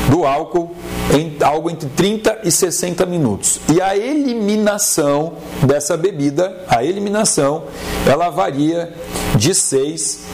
[0.10, 0.72] do álcool
[1.14, 3.60] em algo entre 30 e 60 minutos.
[3.72, 5.34] E a eliminação
[5.64, 7.64] dessa bebida, a eliminação,
[8.06, 8.94] ela varia
[9.36, 10.26] de 6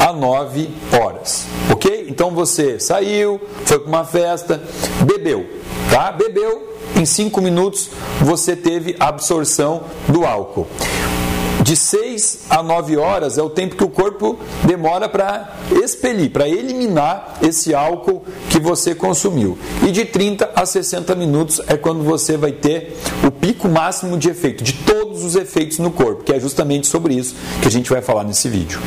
[0.00, 0.68] a 9
[1.00, 1.46] horas.
[1.70, 2.06] Ok?
[2.08, 4.62] Então você saiu, foi para uma festa,
[5.04, 5.46] bebeu,
[5.90, 6.12] tá?
[6.12, 10.66] Bebeu, em 5 minutos você teve absorção do álcool.
[11.64, 16.46] De 6 a 9 horas é o tempo que o corpo demora para expelir, para
[16.46, 19.56] eliminar esse álcool que você consumiu.
[19.82, 22.94] E de 30 a 60 minutos é quando você vai ter
[23.26, 27.14] o pico máximo de efeito, de todos os efeitos no corpo, que é justamente sobre
[27.14, 28.78] isso que a gente vai falar nesse vídeo.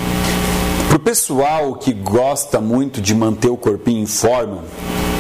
[0.88, 4.64] Para o pessoal que gosta muito de manter o corpinho em forma,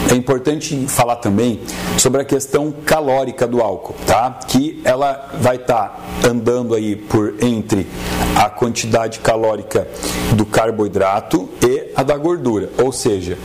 [0.09, 1.59] é importante falar também
[1.97, 4.39] sobre a questão calórica do álcool, tá?
[4.47, 5.89] Que ela vai estar
[6.21, 7.87] tá andando aí por entre
[8.35, 9.87] a quantidade calórica
[10.33, 12.69] do carboidrato e a da gordura.
[12.83, 13.37] Ou seja,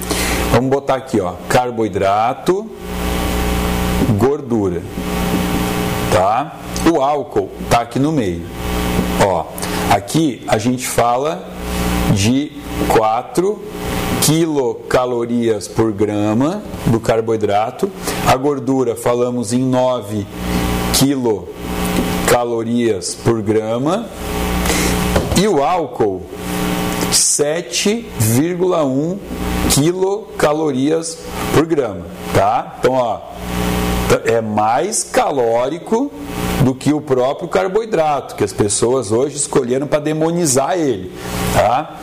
[0.53, 2.71] vamos botar aqui, ó, carboidrato,
[4.19, 4.83] gordura,
[6.13, 6.61] tá?
[6.93, 8.47] O álcool tá aqui no meio.
[9.27, 9.47] Ó,
[9.91, 11.45] aqui a gente fala
[12.13, 12.53] de
[12.89, 13.61] 4
[14.23, 17.91] quilocalorias por grama do carboidrato.
[18.27, 20.25] A gordura falamos em 9
[20.95, 24.07] quilocalorias por grama.
[25.41, 26.23] E o álcool,
[27.11, 29.19] 7,1
[29.71, 31.19] quilocalorias
[31.55, 32.05] por grama,
[32.35, 32.77] tá?
[32.79, 33.21] Então, ó,
[34.25, 36.13] é mais calórico
[36.63, 41.11] do que o próprio carboidrato, que as pessoas hoje escolheram para demonizar ele,
[41.55, 41.99] tá?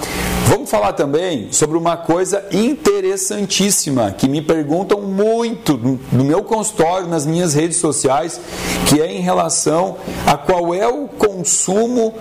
[0.50, 5.78] Vamos falar também sobre uma coisa interessantíssima que me perguntam muito
[6.12, 8.42] no meu consultório, nas minhas redes sociais,
[8.88, 12.16] que é em relação a qual é o consumo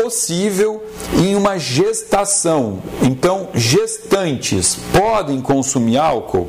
[0.00, 0.82] possível
[1.18, 2.78] em uma gestação.
[3.02, 6.48] Então, gestantes podem consumir álcool?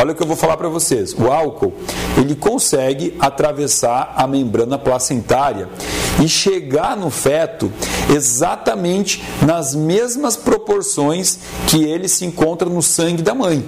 [0.00, 1.12] Olha o que eu vou falar para vocês.
[1.12, 1.72] O álcool,
[2.16, 5.68] ele consegue atravessar a membrana placentária
[6.22, 7.72] e chegar no feto
[8.14, 11.38] exatamente nas mesmas proporções
[11.68, 13.64] que ele se encontra no sangue da mãe.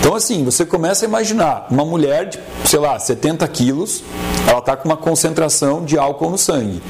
[0.00, 4.04] Então, assim, você começa a imaginar uma mulher de, sei lá, 70 quilos,
[4.46, 6.82] ela está com uma concentração de álcool no sangue.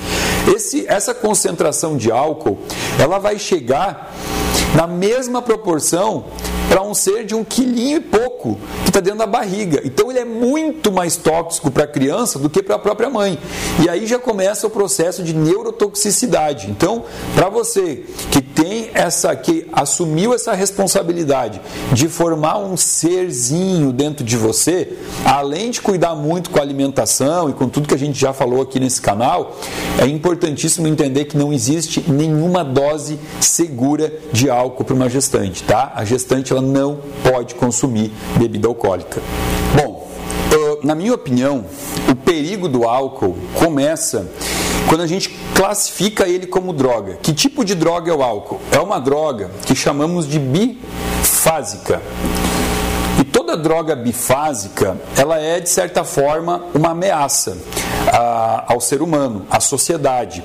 [0.53, 2.59] Esse, essa concentração de álcool,
[2.99, 4.13] ela vai chegar
[4.75, 6.25] na mesma proporção
[6.75, 9.81] para um ser de um quilinho e pouco que está dentro da barriga.
[9.85, 13.39] Então ele é muito mais tóxico para a criança do que para a própria mãe.
[13.81, 16.69] E aí já começa o processo de neurotoxicidade.
[16.69, 18.03] Então, para você
[18.33, 21.61] que tem essa que assumiu essa responsabilidade
[21.93, 24.95] de formar um serzinho dentro de você,
[25.25, 28.61] além de cuidar muito com a alimentação e com tudo que a gente já falou
[28.61, 29.57] aqui nesse canal,
[29.97, 35.93] é importantíssimo entender que não existe nenhuma dose segura de álcool para uma gestante, tá?
[35.95, 39.21] A gestante ela não pode consumir bebida alcoólica.
[39.77, 40.05] Bom,
[40.85, 41.65] na minha opinião,
[42.11, 44.27] o perigo do álcool começa
[44.89, 47.19] quando a gente classifica ele como droga.
[47.23, 48.61] Que tipo de droga é o álcool?
[48.71, 52.03] É uma droga que chamamos de bifásica.
[53.19, 57.57] E toda droga bifásica, ela é de certa forma uma ameaça
[58.13, 60.45] a, ao ser humano, à sociedade.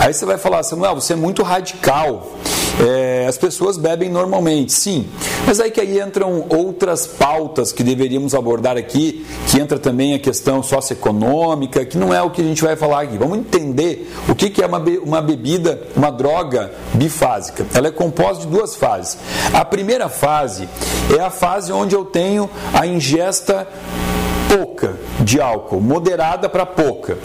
[0.00, 2.32] Aí você vai falar, Samuel, você é muito radical.
[2.78, 5.06] É, as pessoas bebem normalmente, sim.
[5.46, 10.18] Mas aí que aí entram outras pautas que deveríamos abordar aqui, que entra também a
[10.18, 13.16] questão socioeconômica, que não é o que a gente vai falar aqui.
[13.16, 17.66] Vamos entender o que, que é uma, be uma bebida, uma droga bifásica.
[17.72, 19.16] Ela é composta de duas fases.
[19.54, 20.68] A primeira fase
[21.16, 23.66] é a fase onde eu tenho a ingesta
[24.48, 27.18] pouca de álcool, moderada para pouca.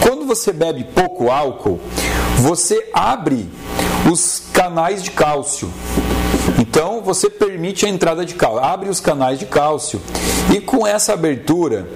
[0.00, 1.80] Quando você bebe pouco álcool,
[2.38, 3.48] você abre
[4.10, 5.70] os canais de cálcio.
[6.58, 10.00] Então você permite a entrada de cálcio, abre os canais de cálcio.
[10.54, 11.88] E com essa abertura,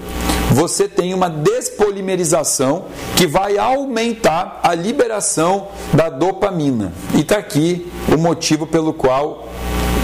[0.51, 2.87] você tem uma despolimerização
[3.17, 6.93] que vai aumentar a liberação da dopamina.
[7.15, 9.48] E está aqui o motivo pelo qual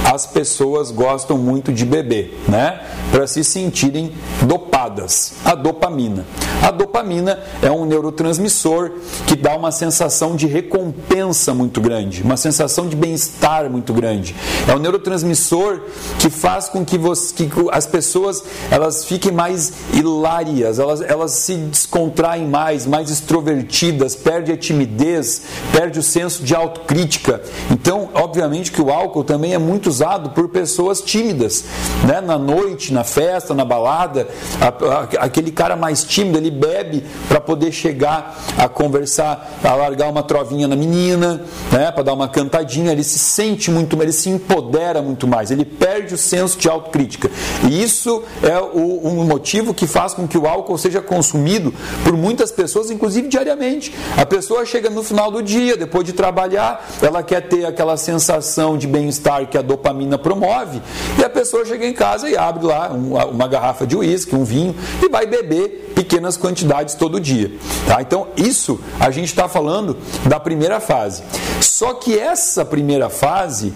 [0.05, 2.81] as pessoas gostam muito de beber, né?
[3.11, 4.13] Para se sentirem
[4.47, 5.35] dopadas.
[5.45, 6.27] A dopamina.
[6.63, 8.93] A dopamina é um neurotransmissor
[9.27, 14.37] que dá uma sensação de recompensa muito grande, uma sensação de bem-estar muito grande.
[14.69, 15.81] É um neurotransmissor
[16.19, 21.55] que faz com que, você, que as pessoas elas fiquem mais hilárias, elas, elas se
[21.55, 25.43] descontraem mais, mais extrovertidas, perde a timidez,
[25.73, 27.43] perde o senso de autocrítica.
[27.71, 31.65] Então, obviamente que o álcool também é muito usado por pessoas tímidas,
[32.07, 32.21] né?
[32.21, 34.27] na noite, na festa, na balada.
[34.61, 40.09] A, a, aquele cara mais tímido, ele bebe para poder chegar a conversar, a largar
[40.09, 41.93] uma trovinha na menina, né?
[41.93, 42.91] para dar uma cantadinha.
[42.91, 47.31] Ele se sente muito, ele se empodera muito mais, ele perde o senso de autocrítica.
[47.69, 51.73] E isso é o, motivo que faz com que o álcool seja consumido
[52.03, 53.95] por muitas pessoas, inclusive diariamente.
[54.17, 58.77] A pessoa chega no final do dia, depois de trabalhar, ela quer ter aquela sensação
[58.77, 60.81] de bem-estar que a dopamina dopamina promove,
[61.19, 64.75] e a pessoa chega em casa e abre lá uma garrafa de uísque, um vinho,
[65.03, 67.53] e vai beber pequenas quantidades todo dia.
[67.87, 68.01] Tá?
[68.01, 71.23] Então, isso a gente está falando da primeira fase.
[71.61, 73.75] Só que essa primeira fase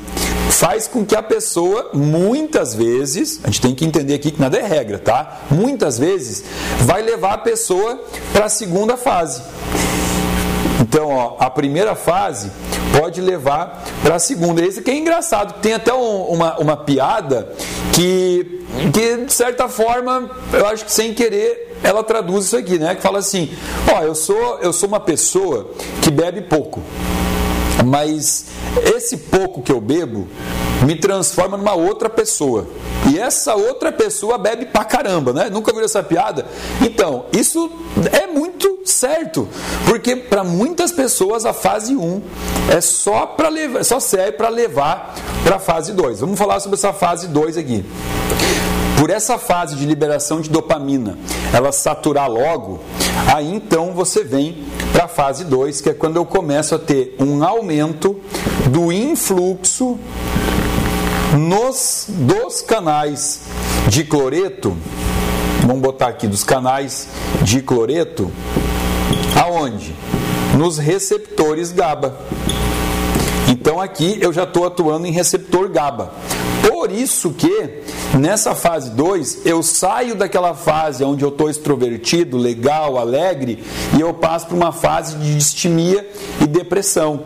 [0.51, 4.57] faz com que a pessoa, muitas vezes, a gente tem que entender aqui que nada
[4.57, 5.41] é regra, tá?
[5.51, 6.43] Muitas vezes
[6.81, 8.01] vai levar a pessoa
[8.33, 9.43] para a segunda fase.
[10.89, 12.51] Então, ó, a primeira fase
[12.99, 14.65] pode levar para a segunda.
[14.65, 17.53] Esse que é engraçado, tem até um, uma, uma piada
[17.93, 18.65] que,
[18.95, 22.95] que, de certa forma, eu acho que sem querer, ela traduz isso aqui, né?
[22.95, 23.51] Que fala assim:
[23.95, 25.71] ó, eu sou, eu sou uma pessoa
[26.03, 26.83] que bebe pouco.
[27.85, 28.47] Mas
[28.97, 30.27] esse pouco que eu bebo
[30.87, 32.67] me transforma numa outra pessoa.
[33.13, 35.51] E essa outra pessoa bebe pra caramba, né?
[35.51, 36.47] Nunca viu essa piada?
[36.81, 37.71] Então, isso
[38.11, 39.49] é muito certo,
[39.87, 42.23] porque para muitas pessoas a fase 1
[42.71, 45.15] é só para levar, só serve para levar
[45.45, 46.21] para a fase 2.
[46.21, 47.85] Vamos falar sobre essa fase 2 aqui.
[48.99, 51.17] Por essa fase de liberação de dopamina,
[51.53, 52.81] ela saturar logo,
[53.33, 57.15] aí então você vem para a fase 2, que é quando eu começo a ter
[57.21, 58.21] um aumento
[58.73, 59.97] do influxo
[61.39, 63.43] nos dos canais
[63.89, 64.77] de cloreto,
[65.63, 67.09] vamos botar aqui dos canais
[67.43, 68.31] de cloreto,
[69.37, 69.95] aonde?
[70.57, 72.15] Nos receptores GABA.
[73.61, 76.13] Então aqui eu já estou atuando em receptor GABA.
[76.71, 77.83] Por isso que
[78.17, 83.65] nessa fase 2 eu saio daquela fase onde eu estou extrovertido, legal, alegre
[83.97, 86.09] e eu passo para uma fase de distimia
[86.41, 87.25] e depressão.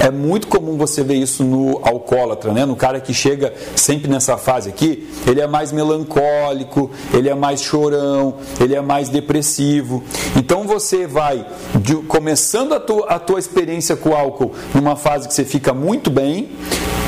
[0.00, 2.64] É muito comum você ver isso no alcoólatra, né?
[2.64, 5.08] no cara que chega sempre nessa fase aqui.
[5.26, 10.04] Ele é mais melancólico, ele é mais chorão, ele é mais depressivo.
[10.36, 11.44] Então você vai
[11.80, 15.74] de, começando a tua, a tua experiência com o álcool numa fase que você fica
[15.78, 16.50] muito bem,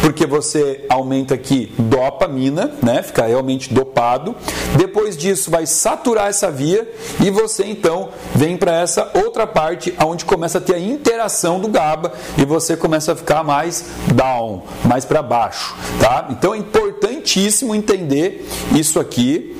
[0.01, 3.03] porque você aumenta aqui dopamina, né?
[3.03, 4.35] Fica realmente dopado.
[4.77, 6.91] Depois disso vai saturar essa via
[7.23, 11.69] e você então vem para essa outra parte onde começa a ter a interação do
[11.69, 16.29] GABA e você começa a ficar mais down, mais para baixo, tá?
[16.31, 19.57] Então é importantíssimo entender isso aqui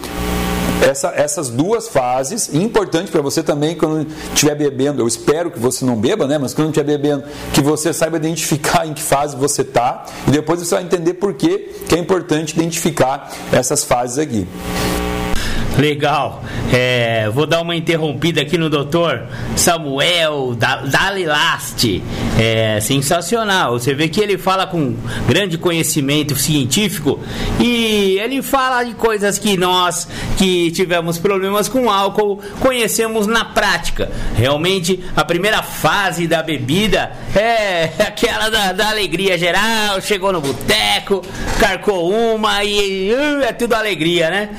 [0.83, 5.85] essa, essas duas fases, importante para você também quando estiver bebendo, eu espero que você
[5.85, 6.39] não beba, né?
[6.39, 10.61] Mas quando estiver bebendo, que você saiba identificar em que fase você está e depois
[10.61, 11.59] você vai entender por que,
[11.89, 14.47] que é importante identificar essas fases aqui.
[15.79, 16.43] Legal.
[16.73, 19.23] É, vou dar uma interrompida aqui no doutor
[19.57, 22.03] Samuel Dalilasti.
[22.39, 23.73] É sensacional.
[23.73, 24.95] Você vê que ele fala com
[25.27, 27.21] grande conhecimento científico
[27.59, 34.11] e ele fala de coisas que nós que tivemos problemas com álcool conhecemos na prática.
[34.37, 40.01] Realmente, a primeira fase da bebida é aquela da, da alegria geral.
[40.01, 41.23] Chegou no boteco,
[41.59, 44.51] carcou uma e uh, é tudo alegria, né?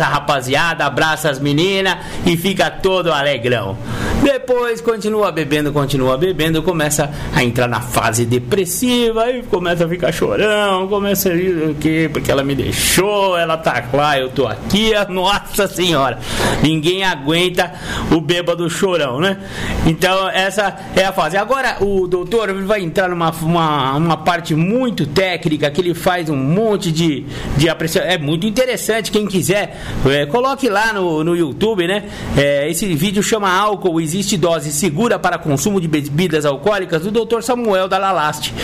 [0.00, 3.76] Abraça rapaziada, abraça as meninas e fica todo alegrão.
[4.22, 10.12] Depois continua bebendo, continua bebendo, começa a entrar na fase depressiva e começa a ficar
[10.12, 12.08] chorão, começa a ir o quê?
[12.12, 16.18] Porque ela me deixou, ela tá lá, eu tô aqui, nossa senhora.
[16.62, 17.72] Ninguém aguenta
[18.10, 19.38] o bêbado chorão, né?
[19.86, 21.36] Então essa é a fase.
[21.36, 26.36] Agora o doutor vai entrar numa uma, uma parte muito técnica que ele faz um
[26.36, 27.24] monte de,
[27.56, 28.10] de apreciação.
[28.10, 32.04] É muito interessante, quem quiser é, coloque lá no, no YouTube, né?
[32.36, 37.42] É, esse vídeo chama Álcool, existe dose segura para consumo de bebidas alcoólicas do Dr.
[37.42, 38.54] Samuel da Lalaste.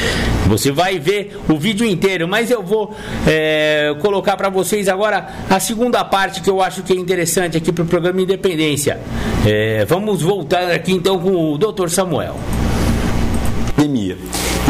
[0.47, 2.95] Você vai ver o vídeo inteiro, mas eu vou
[3.27, 7.73] é, colocar para vocês agora a segunda parte que eu acho que é interessante aqui
[7.73, 9.01] para o programa Independência.
[9.45, 11.89] É, vamos voltar aqui então com o Dr.
[11.89, 12.37] Samuel.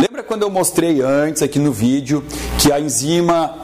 [0.01, 2.22] Lembra quando eu mostrei antes aqui no vídeo
[2.59, 3.55] que a enzima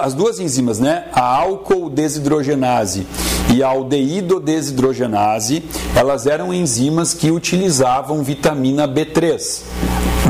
[0.00, 3.06] as duas enzimas, né, a álcool desidrogenase
[3.54, 5.62] e a aldeído desidrogenase,
[5.94, 9.62] elas eram enzimas que utilizavam vitamina B3,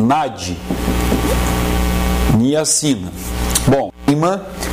[0.03, 0.57] NAD,
[2.37, 3.13] niacina.
[3.69, 3.93] Bom,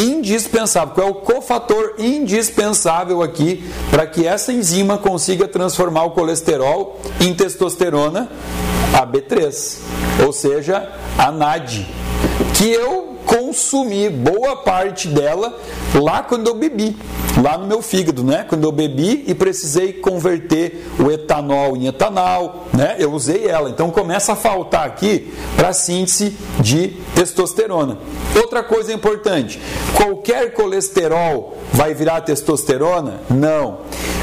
[0.00, 7.00] indispensável, qual é o cofator indispensável aqui para que essa enzima consiga transformar o colesterol
[7.20, 8.28] em testosterona,
[8.92, 9.78] a B3,
[10.24, 11.86] ou seja, a NAD,
[12.54, 15.58] que eu consumi boa parte dela
[15.94, 16.96] lá quando eu bebi,
[17.42, 18.44] lá no meu fígado, né?
[18.48, 22.94] Quando eu bebi e precisei converter o etanol em etanol, né?
[22.98, 23.68] Eu usei ela.
[23.68, 27.98] Então começa a faltar aqui para síntese de testosterona.
[28.36, 29.60] Outra coisa importante:
[29.96, 33.20] qualquer colesterol vai virar testosterona?
[33.28, 33.78] Não.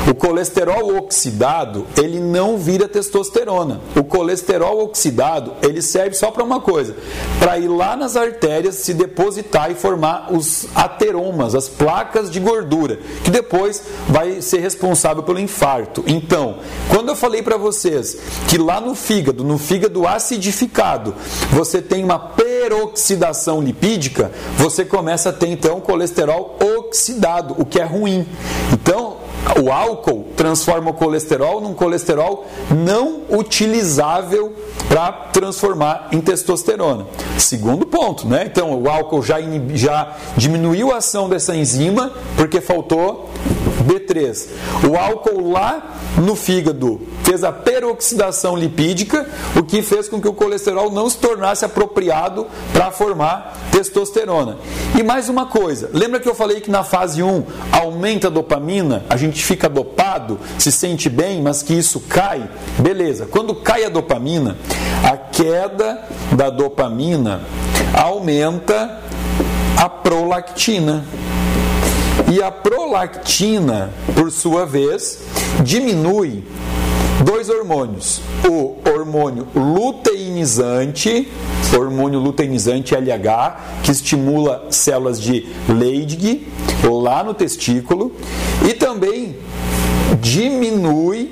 [0.10, 3.82] O colesterol oxidado, ele não vira testosterona.
[3.96, 6.96] O colesterol oxidado, ele serve só para uma coisa,
[7.40, 13.00] para ir lá nas artérias se depositar e formar os ateromas, as placas de gordura,
[13.24, 16.04] que depois vai ser responsável pelo infarto.
[16.06, 21.16] Então, quando eu falei para vocês que lá no fígado, no fígado acidificado,
[21.52, 27.84] você tem uma peroxidação lipídica, você começa a ter então colesterol oxidado, o que é
[27.84, 28.28] ruim.
[28.72, 29.18] Então,
[29.62, 34.54] o álcool transforma o colesterol num colesterol não utilizável
[34.88, 37.06] para transformar em testosterona.
[37.38, 38.44] Segundo ponto, né?
[38.46, 39.38] Então, o álcool já,
[39.74, 43.30] já diminuiu a ação dessa enzima porque faltou
[43.84, 44.48] B3.
[44.90, 50.34] O álcool lá no fígado fez a peroxidação lipídica, o que fez com que o
[50.34, 54.58] colesterol não se tornasse apropriado para formar testosterona.
[54.98, 59.06] E mais uma coisa, lembra que eu falei que na fase 1 aumenta a dopamina,
[59.10, 62.50] a gente fica dopado, se sente bem, mas que isso cai?
[62.80, 63.26] Beleza.
[63.26, 64.58] Quando cai a dopamina,
[65.04, 66.04] a queda
[66.34, 67.42] da dopamina
[67.94, 69.00] aumenta
[69.78, 71.06] a prolactina.
[72.32, 75.24] E a prolactina, por sua vez,
[75.64, 76.44] diminui
[77.24, 81.28] dois hormônios: o hormônio luteinizante,
[81.76, 86.48] hormônio luteinizante LH, que estimula células de Leydig
[86.84, 88.14] lá no testículo,
[88.68, 89.36] e também
[90.20, 91.32] diminui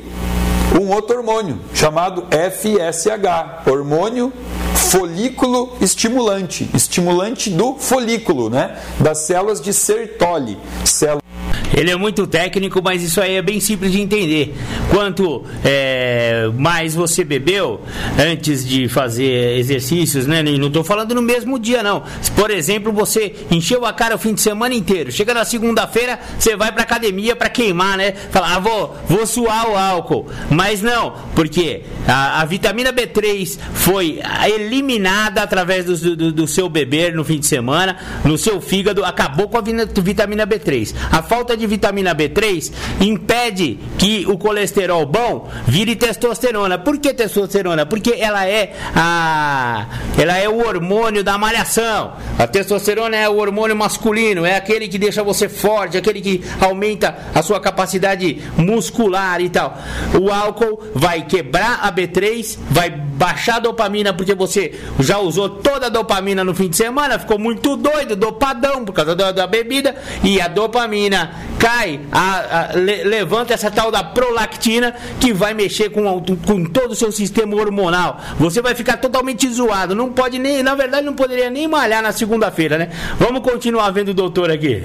[0.80, 4.34] um outro hormônio chamado FSH, hormônio
[4.76, 8.78] folículo estimulante, estimulante do folículo, né?
[9.00, 11.29] Das células de Sertoli, células
[11.76, 14.56] ele é muito técnico, mas isso aí é bem simples de entender.
[14.90, 17.82] Quanto é, mais você bebeu
[18.20, 20.42] antes de fazer exercícios, né?
[20.42, 22.04] Não estou falando no mesmo dia, não.
[22.36, 26.56] Por exemplo, você encheu a cara o fim de semana inteiro, chega na segunda-feira, você
[26.56, 28.14] vai para academia para queimar, né?
[28.32, 30.28] Falar, ah, vou, vou suar o álcool.
[30.50, 37.14] Mas não, porque a, a vitamina B3 foi eliminada através do, do, do seu beber
[37.14, 40.96] no fim de semana, no seu fígado, acabou com a vitamina B3.
[41.12, 42.72] A falta de vitamina B3
[43.02, 46.78] impede que o colesterol bom vire testosterona.
[46.78, 47.86] Por que testosterona?
[47.86, 49.88] Porque ela é a
[50.18, 52.14] ela é o hormônio da malhação.
[52.38, 57.16] A testosterona é o hormônio masculino, é aquele que deixa você forte, aquele que aumenta
[57.34, 59.78] a sua capacidade muscular e tal.
[60.20, 65.88] O álcool vai quebrar a B3, vai baixar a dopamina porque você já usou toda
[65.88, 69.96] a dopamina no fim de semana, ficou muito doido, dopadão por causa da, da bebida
[70.24, 75.90] e a dopamina cai, a, a, le, levanta essa tal da prolactina que vai mexer
[75.90, 76.04] com,
[76.46, 78.20] com todo o seu sistema hormonal.
[78.40, 79.96] Você vai ficar totalmente zoado.
[79.96, 82.90] Não pode nem, na verdade, não poderia nem malhar na segunda-feira, né?
[83.20, 84.84] Vamos continuar vendo o doutor aqui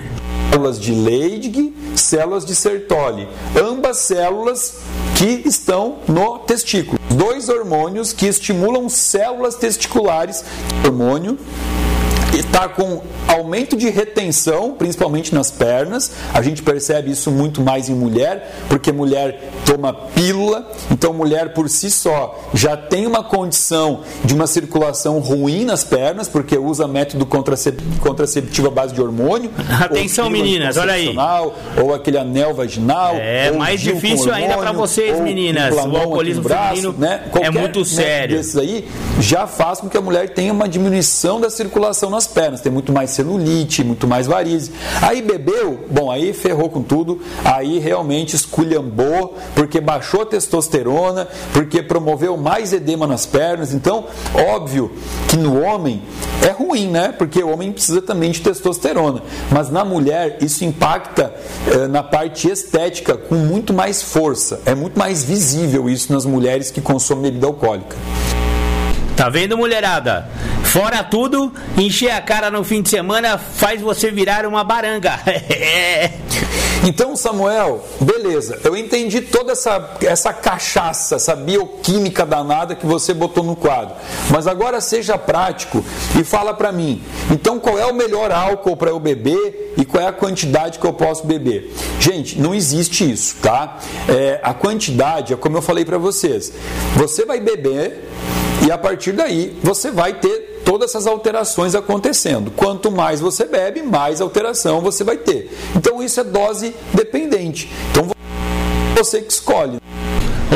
[0.55, 3.29] células de Leydig, células de Sertoli,
[3.61, 4.77] ambas células
[5.19, 6.99] que estão no testículo.
[7.11, 10.45] Dois hormônios que estimulam células testiculares,
[10.85, 11.37] hormônio
[12.37, 16.13] está com aumento de retenção, principalmente nas pernas.
[16.33, 21.69] A gente percebe isso muito mais em mulher, porque mulher toma pílula, então mulher por
[21.69, 27.27] si só já tem uma condição de uma circulação ruim nas pernas, porque usa método
[27.27, 29.51] contraceptivo à base de hormônio.
[29.81, 31.15] Atenção, meninas, olha aí.
[31.83, 33.17] Ou aquele anel vaginal.
[33.17, 35.75] É mais difícil hormônio, ainda para vocês, meninas.
[35.75, 37.25] O alcoolismo braço, feminino né?
[37.41, 38.37] é muito sério.
[38.37, 38.89] Desses aí
[39.21, 42.93] já faz com que a mulher tenha uma diminuição da circulação nas pernas, tem muito
[42.93, 44.73] mais celulite, muito mais varize.
[45.03, 51.83] Aí bebeu, bom, aí ferrou com tudo, aí realmente esculhambou, porque baixou a testosterona, porque
[51.83, 53.75] promoveu mais edema nas pernas.
[53.75, 54.05] Então,
[54.35, 54.93] óbvio
[55.29, 56.03] que no homem
[56.43, 57.15] é ruim, né?
[57.17, 59.23] Porque o homem precisa também de testosterona.
[59.51, 61.35] Mas na mulher, isso impacta
[61.67, 64.61] eh, na parte estética com muito mais força.
[64.67, 67.97] É muito mais visível isso nas mulheres que consomem bebida alcoólica.
[69.17, 70.29] Tá vendo, mulherada?
[70.65, 75.21] Fora tudo, encher a cara no fim de semana faz você virar uma baranga.
[76.83, 83.45] então, Samuel, beleza, eu entendi toda essa, essa cachaça, essa bioquímica danada que você botou
[83.45, 83.95] no quadro.
[84.31, 85.85] Mas agora seja prático
[86.19, 87.01] e fala para mim.
[87.31, 90.87] Então, qual é o melhor álcool para eu beber e qual é a quantidade que
[90.87, 91.73] eu posso beber?
[92.01, 93.79] Gente, não existe isso, tá?
[94.09, 96.53] É, a quantidade é como eu falei para vocês.
[96.97, 98.11] Você vai beber
[98.67, 102.51] e a partir daí você vai ter todas essas alterações acontecendo.
[102.51, 105.55] Quanto mais você bebe, mais alteração você vai ter.
[105.77, 107.71] Então isso é dose dependente.
[107.91, 108.11] Então
[108.97, 109.79] você que escolhe.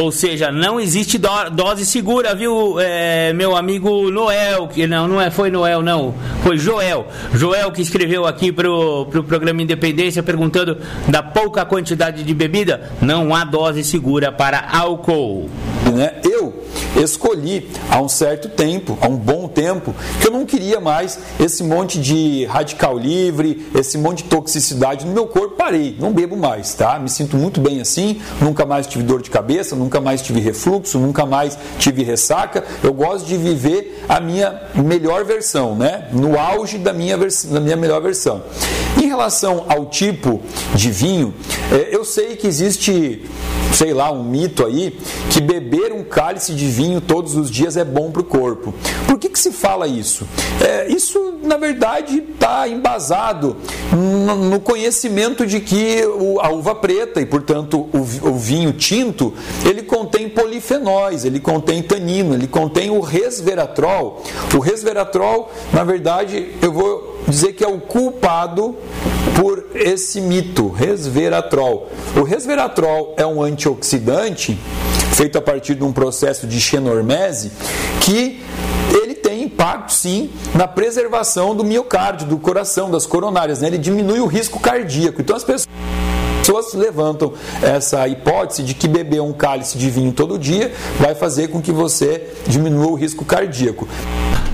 [0.00, 5.20] Ou seja, não existe do, dose segura, viu, é, meu amigo Noel, que não, não
[5.20, 6.14] é, foi Noel, não,
[6.44, 7.08] foi Joel.
[7.34, 13.34] Joel que escreveu aqui pro, pro programa Independência perguntando da pouca quantidade de bebida, não
[13.34, 15.50] há dose segura para álcool.
[15.92, 16.14] Né?
[16.24, 16.52] Eu
[16.96, 21.62] escolhi há um certo tempo, há um bom tempo, que eu não queria mais esse
[21.62, 25.56] monte de radical livre, esse monte de toxicidade no meu corpo.
[25.56, 26.98] Parei, não bebo mais, tá?
[26.98, 30.98] Me sinto muito bem assim, nunca mais tive dor de cabeça, nunca mais tive refluxo,
[30.98, 32.64] nunca mais tive ressaca.
[32.82, 36.08] Eu gosto de viver a minha melhor versão, né?
[36.12, 38.42] No auge da minha, da minha melhor versão.
[39.00, 40.40] Em relação ao tipo
[40.74, 41.34] de vinho,
[41.72, 43.22] é, eu sei que existe
[43.72, 44.96] sei lá, um mito aí,
[45.30, 48.74] que beber um cálice de vinho todos os dias é bom para o corpo.
[49.06, 50.26] Por que, que se fala isso?
[50.60, 53.56] É, isso, na verdade, está embasado
[53.92, 56.02] no conhecimento de que
[56.40, 59.34] a uva preta e, portanto, o, vinho tinto,
[59.64, 64.22] ele contém polifenóis, ele contém tanino, ele contém o resveratrol.
[64.54, 68.76] O resveratrol, na verdade, eu vou dizer que é o culpado
[69.36, 71.88] por esse mito, resveratrol.
[72.16, 74.58] O resveratrol é um antioxidante
[75.14, 77.52] feito a partir de um processo de xenormese
[78.00, 78.40] que
[78.90, 83.68] ele tem impacto sim na preservação do miocárdio, do coração, das coronárias, né?
[83.68, 85.20] ele diminui o risco cardíaco.
[85.20, 85.68] Então as pessoas
[86.48, 91.48] pessoas levantam essa hipótese de que beber um cálice de vinho todo dia vai fazer
[91.48, 93.86] com que você diminua o risco cardíaco.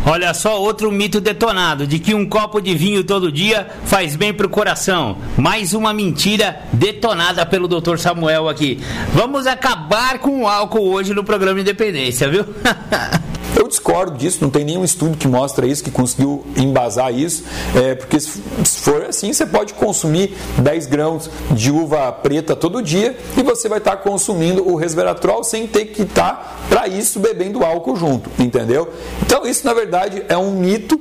[0.05, 4.35] Olha só outro mito detonado de que um copo de vinho todo dia faz bem
[4.35, 5.19] pro coração.
[5.37, 7.97] Mais uma mentira detonada pelo Dr.
[7.97, 8.81] Samuel aqui.
[9.15, 12.45] Vamos acabar com o álcool hoje no programa Independência, viu?
[13.57, 17.45] Eu discordo disso, não tem nenhum estudo que mostra isso, que conseguiu embasar isso,
[17.75, 18.41] é, porque se
[18.81, 23.79] for assim, você pode consumir 10 grãos de uva preta todo dia e você vai
[23.79, 28.89] estar consumindo o resveratrol sem ter que estar, para isso, bebendo álcool junto, entendeu?
[29.23, 31.01] Então, isso na verdade é um mito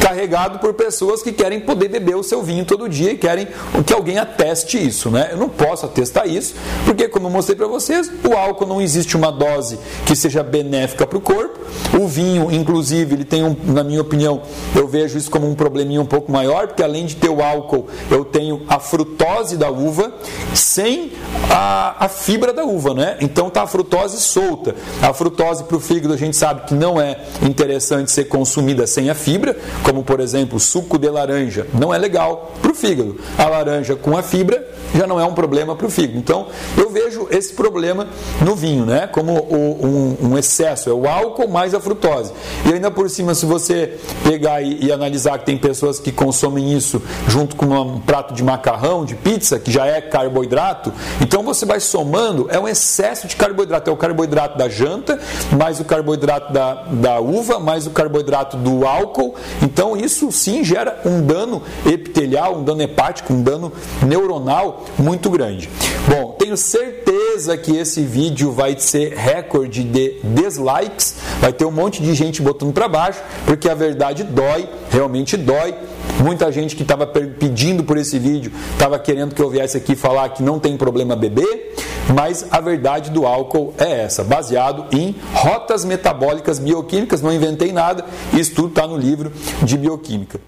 [0.00, 3.48] carregado por pessoas que querem poder beber o seu vinho todo dia e querem
[3.84, 5.30] que alguém ateste isso, né?
[5.32, 9.16] Eu não posso atestar isso, porque como eu mostrei para vocês, o álcool não existe
[9.16, 11.58] uma dose que seja benéfica para o corpo.
[11.98, 14.42] O vinho, inclusive, ele tem um, na minha opinião,
[14.74, 17.86] eu vejo isso como um probleminha um pouco maior, porque além de ter o álcool,
[18.10, 20.12] eu tenho a frutose da uva
[20.54, 21.12] sem
[21.50, 23.16] a, a fibra da uva, né?
[23.20, 24.74] Então tá a frutose solta.
[25.00, 29.08] A frutose para o fígado a gente sabe que não é interessante ser consumida sem
[29.08, 33.16] a fibra, como por exemplo suco de laranja, não é legal para o fígado.
[33.38, 36.18] A laranja com a fibra já não é um problema para o fígado.
[36.18, 38.06] Então eu vejo esse problema
[38.44, 39.06] no vinho, né?
[39.06, 42.32] Como o, um, um, excesso, é o álcool mais frutose.
[42.64, 46.72] E ainda por cima, se você pegar e, e analisar que tem pessoas que consomem
[46.72, 51.64] isso junto com um prato de macarrão, de pizza, que já é carboidrato, então você
[51.64, 53.90] vai somando, é um excesso de carboidrato.
[53.90, 55.18] É o carboidrato da janta,
[55.56, 59.34] mais o carboidrato da, da uva, mais o carboidrato do álcool.
[59.62, 63.72] Então isso sim gera um dano epitelial, um dano hepático, um dano
[64.02, 65.68] neuronal muito grande.
[66.08, 72.00] Bom, tenho certeza que esse vídeo vai ser recorde de dislikes, vai ter um monte
[72.00, 75.74] de gente botando para baixo, porque a verdade dói, realmente dói.
[76.22, 80.28] Muita gente que estava pedindo por esse vídeo estava querendo que eu viesse aqui falar
[80.28, 81.74] que não tem problema beber,
[82.14, 88.04] mas a verdade do álcool é essa, baseado em rotas metabólicas bioquímicas, não inventei nada,
[88.32, 89.32] isso tudo está no livro
[89.64, 90.38] de bioquímica.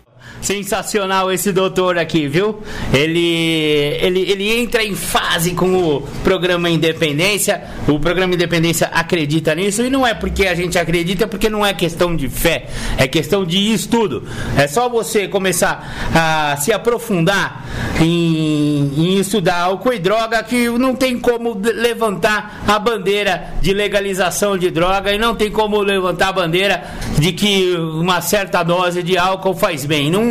[0.40, 2.60] Sensacional esse doutor aqui, viu?
[2.92, 7.62] Ele, ele, ele entra em fase com o programa Independência.
[7.86, 11.74] O programa Independência acredita nisso e não é porque a gente acredita, porque não é
[11.74, 12.66] questão de fé,
[12.96, 14.24] é questão de estudo.
[14.56, 17.66] É só você começar a se aprofundar
[18.00, 24.56] em, em estudar álcool e droga que não tem como levantar a bandeira de legalização
[24.56, 26.84] de droga e não tem como levantar a bandeira
[27.18, 30.10] de que uma certa dose de álcool faz bem.
[30.10, 30.27] Não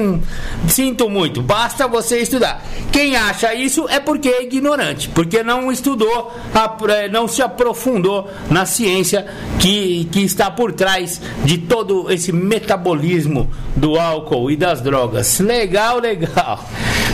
[0.68, 2.64] sinto muito, basta você estudar.
[2.92, 6.34] Quem acha isso é porque é ignorante, porque não estudou,
[6.90, 9.26] eh, não se aprofundou na ciência
[9.60, 15.40] que, que está por trás de todo esse metabolismo do álcool e das drogas.
[15.40, 16.64] Legal, legal.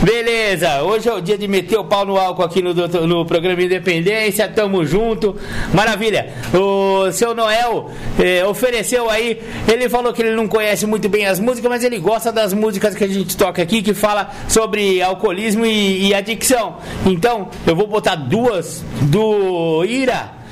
[0.02, 3.62] Beleza, hoje é o dia de meter o pau no álcool aqui no, no programa
[3.62, 5.36] Independência, tamo junto.
[5.72, 6.32] Maravilha.
[6.52, 11.40] O seu Noel eh, ofereceu aí, ele falou que ele não conhece muito bem as
[11.40, 15.64] músicas, mas ele gosta das músicas que a gente toca aqui que fala sobre alcoolismo
[15.64, 16.76] e, e adicção.
[17.06, 20.43] Então, eu vou botar duas do Ira.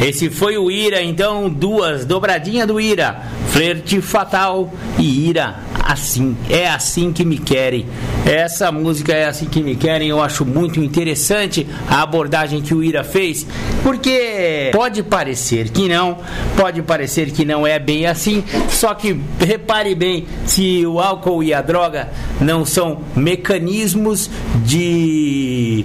[0.00, 3.22] Esse foi o Ira, então, duas, dobradinha do Ira.
[3.48, 6.36] Flerte fatal e Ira, assim.
[6.48, 7.86] É assim que me querem.
[8.24, 10.08] Essa música é assim que me querem.
[10.08, 13.46] Eu acho muito interessante a abordagem que o Ira fez,
[13.82, 16.18] porque pode parecer que não,
[16.56, 18.44] pode parecer que não é bem assim.
[18.68, 22.08] Só que repare bem se o álcool e a droga
[22.40, 24.30] não são mecanismos
[24.64, 25.84] de,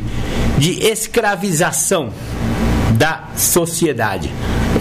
[0.57, 2.13] de escravização
[2.93, 4.31] da sociedade.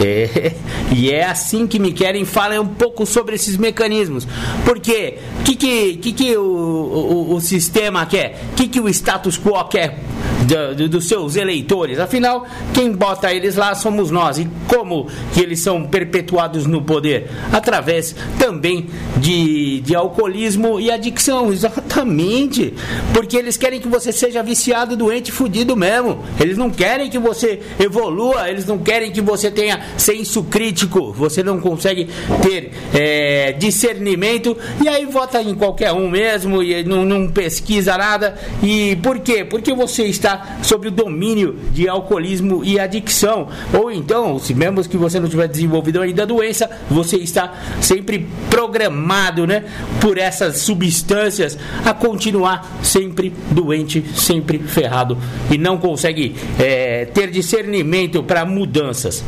[0.03, 0.53] É,
[0.95, 4.26] e é assim que me querem falar um pouco sobre esses mecanismos.
[4.64, 8.40] Porque o que, que, que, que o, o, o sistema quer?
[8.53, 9.99] O que, que o status quo quer
[10.45, 11.99] do, dos seus eleitores.
[11.99, 14.38] Afinal, quem bota eles lá somos nós.
[14.38, 17.30] E como que eles são perpetuados no poder?
[17.53, 18.86] Através também
[19.16, 21.53] de, de alcoolismo e adicção.
[21.53, 22.74] Exatamente.
[23.12, 26.22] Porque eles querem que você seja viciado, doente, fudido mesmo.
[26.38, 31.12] Eles não querem que você evolua, eles não querem que você tenha senso crítico.
[31.12, 32.09] Você não consegue
[32.43, 38.37] ter é, discernimento e aí vota em qualquer um mesmo e não, não pesquisa nada.
[38.62, 39.45] E por quê?
[39.45, 43.49] Porque você está sobre o domínio de alcoolismo e adicção.
[43.72, 48.26] Ou então, se mesmo que você não tiver desenvolvido ainda a doença, você está sempre
[48.51, 49.64] programado, né,
[50.01, 55.16] por essas substâncias a continuar sempre doente, sempre ferrado
[55.51, 59.24] e não consegue é, ter discernimento para mudanças.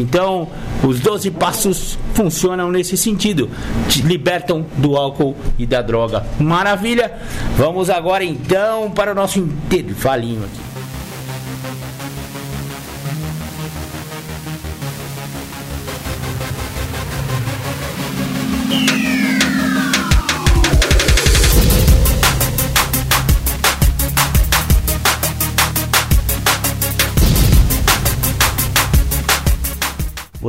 [0.00, 0.48] Então,
[0.82, 3.50] os 12 passos funcionam nesse sentido,
[3.88, 6.24] te libertam do álcool e da droga.
[6.38, 7.12] Maravilha!
[7.56, 10.69] Vamos agora então para o nosso intervalinho aqui.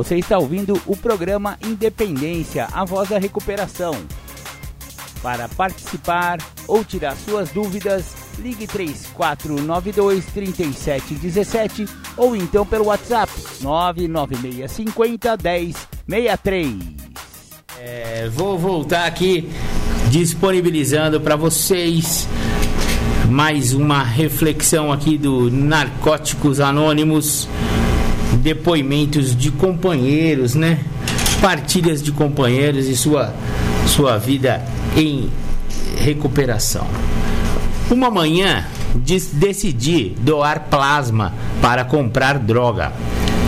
[0.02, 3.94] Você está ouvindo o programa Independência, a voz da recuperação.
[5.22, 11.86] Para participar ou tirar suas dúvidas, ligue 3492 3717
[12.16, 15.38] ou então pelo WhatsApp 99650
[16.08, 16.78] 1063.
[17.78, 19.48] É, vou voltar aqui
[20.10, 22.26] disponibilizando para vocês
[23.28, 27.48] mais uma reflexão aqui do Narcóticos Anônimos
[28.42, 30.80] depoimentos de companheiros, né?
[31.40, 33.32] Partilhas de companheiros e sua,
[33.86, 34.62] sua vida
[34.96, 35.30] em
[35.96, 36.86] recuperação.
[37.90, 38.64] Uma manhã
[39.32, 42.92] decidi doar plasma para comprar droga.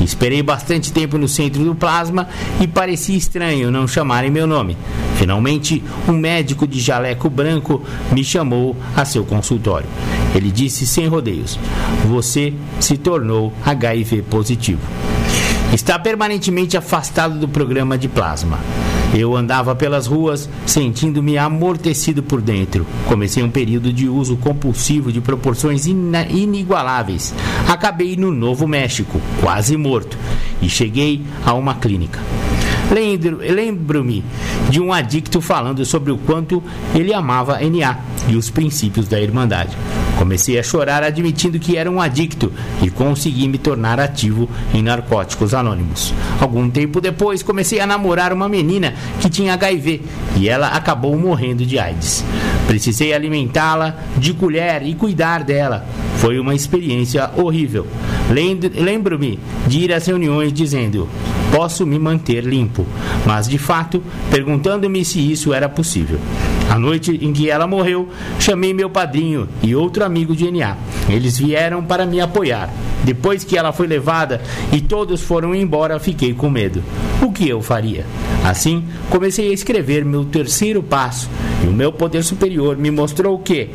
[0.05, 2.29] Esperei bastante tempo no centro do plasma
[2.61, 4.77] e parecia estranho não chamarem meu nome.
[5.17, 7.83] Finalmente, um médico de jaleco branco
[8.13, 9.89] me chamou a seu consultório.
[10.35, 11.59] Ele disse sem rodeios:
[12.07, 14.81] Você se tornou HIV positivo.
[15.73, 18.61] Está permanentemente afastado do programa de plasma.
[19.15, 22.85] Eu andava pelas ruas sentindo-me amortecido por dentro.
[23.07, 27.33] Comecei um período de uso compulsivo de proporções inigualáveis.
[27.69, 30.19] Acabei no Novo México, quase morto,
[30.61, 32.19] e cheguei a uma clínica.
[32.91, 34.25] Lembro-me
[34.69, 36.63] de um adicto falando sobre o quanto
[36.95, 37.99] ele amava NA
[38.29, 39.77] e os princípios da Irmandade.
[40.19, 42.53] Comecei a chorar admitindo que era um adicto
[42.83, 46.15] e consegui me tornar ativo em Narcóticos Anônimos.
[46.41, 50.03] Algum tempo depois, comecei a namorar uma menina que tinha HIV
[50.37, 52.25] e ela acabou morrendo de AIDS.
[52.67, 55.87] Precisei alimentá-la de colher e cuidar dela.
[56.19, 57.87] Foi uma experiência horrível.
[58.31, 61.09] Lembro-me de ir às reuniões dizendo:
[61.53, 62.87] posso me manter limpo,
[63.27, 66.19] mas de fato, perguntando-me se isso era possível.
[66.71, 68.09] A noite em que ela morreu,
[68.39, 70.77] chamei meu padrinho e outro amigo de NA.
[71.09, 72.71] Eles vieram para me apoiar.
[73.05, 74.41] Depois que ela foi levada
[74.73, 76.83] e todos foram embora, fiquei com medo.
[77.23, 78.05] O que eu faria?
[78.43, 81.29] Assim, comecei a escrever meu terceiro passo
[81.63, 83.71] e o meu poder superior me mostrou que,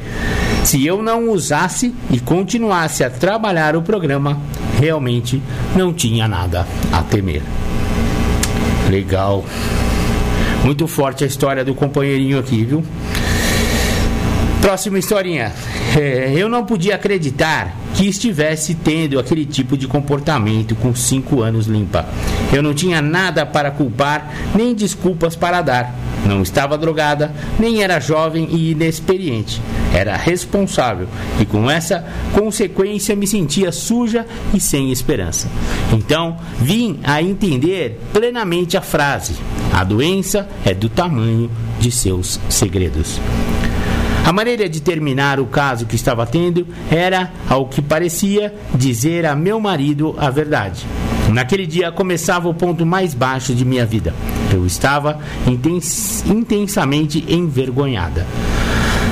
[0.64, 4.40] se eu não usasse e continuasse a trabalhar o programa,
[4.80, 5.42] realmente
[5.76, 7.44] não tinha nada a temer.
[8.90, 9.46] Legal.
[10.70, 12.84] Muito forte a história do companheirinho aqui, viu?
[14.62, 15.54] Próxima historinha.
[15.98, 21.66] É, eu não podia acreditar que estivesse tendo aquele tipo de comportamento com cinco anos
[21.66, 22.06] limpa.
[22.54, 25.96] Eu não tinha nada para culpar, nem desculpas para dar.
[26.26, 29.62] Não estava drogada, nem era jovem e inexperiente.
[29.94, 31.08] Era responsável
[31.40, 35.48] e com essa consequência me sentia suja e sem esperança.
[35.92, 39.36] Então vim a entender plenamente a frase:
[39.74, 41.50] a doença é do tamanho
[41.80, 43.20] de seus segredos.
[44.30, 49.36] A maneira de terminar o caso que estava tendo era, ao que parecia, dizer a
[49.36, 50.86] meu marido a verdade.
[51.34, 54.14] Naquele dia começava o ponto mais baixo de minha vida.
[54.54, 55.18] Eu estava
[55.48, 58.28] intens intensamente envergonhada.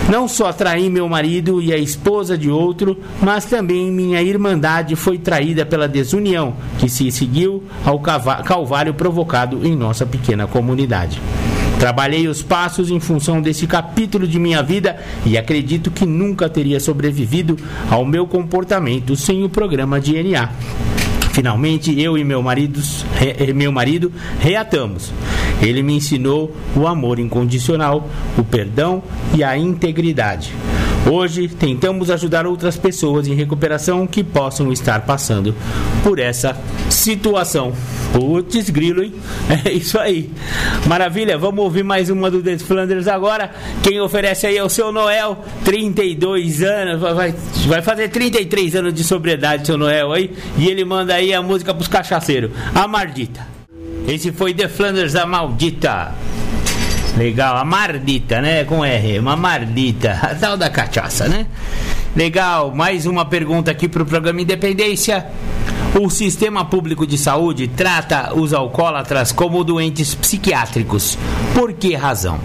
[0.07, 5.17] Não só traí meu marido e a esposa de outro, mas também minha irmandade foi
[5.17, 11.19] traída pela desunião que se seguiu ao calvário provocado em nossa pequena comunidade.
[11.79, 16.79] Trabalhei os passos em função desse capítulo de minha vida e acredito que nunca teria
[16.79, 17.57] sobrevivido
[17.89, 20.49] ao meu comportamento sem o programa de NA.
[21.31, 22.81] Finalmente, eu e meu marido,
[23.53, 25.13] meu marido reatamos.
[25.61, 29.03] Ele me ensinou o amor incondicional, o perdão
[29.35, 30.51] e a integridade.
[31.09, 35.55] Hoje tentamos ajudar outras pessoas em recuperação que possam estar passando
[36.03, 36.57] por essa
[36.89, 37.71] situação.
[38.11, 39.13] Putz, grilo, hein?
[39.65, 40.29] É isso aí.
[40.85, 43.51] Maravilha, vamos ouvir mais uma do The Flanders agora.
[43.81, 47.33] Quem oferece aí é o seu Noel, 32 anos, vai,
[47.67, 50.31] vai fazer 33 anos de sobriedade, seu Noel aí.
[50.57, 52.51] E ele manda aí a música pros cachaceiros.
[52.75, 53.47] A Mardita.
[54.05, 56.13] Esse foi The Flanders, a maldita.
[57.17, 58.63] Legal, a mardita, né?
[58.63, 61.47] Com R, uma mardita, a tal da cachaça, né?
[62.15, 65.25] Legal, mais uma pergunta aqui para o programa Independência.
[65.99, 71.17] O sistema público de saúde trata os alcoólatras como doentes psiquiátricos.
[71.55, 72.39] Por que razão?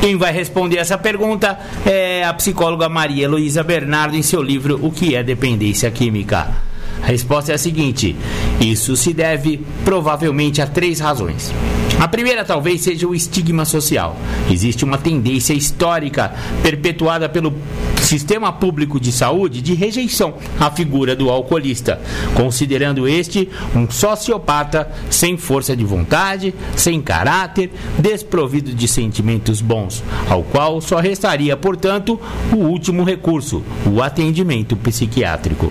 [0.00, 4.90] Quem vai responder essa pergunta é a psicóloga Maria Luísa Bernardo em seu livro O
[4.90, 6.69] que é dependência química.
[7.02, 8.16] A resposta é a seguinte:
[8.60, 11.52] isso se deve provavelmente a três razões.
[11.98, 14.16] A primeira talvez seja o estigma social.
[14.50, 16.32] Existe uma tendência histórica
[16.62, 17.52] perpetuada pelo
[18.00, 22.00] sistema público de saúde de rejeição à figura do alcoolista,
[22.34, 30.42] considerando este um sociopata sem força de vontade, sem caráter, desprovido de sentimentos bons, ao
[30.42, 32.18] qual só restaria, portanto,
[32.50, 35.70] o último recurso, o atendimento psiquiátrico.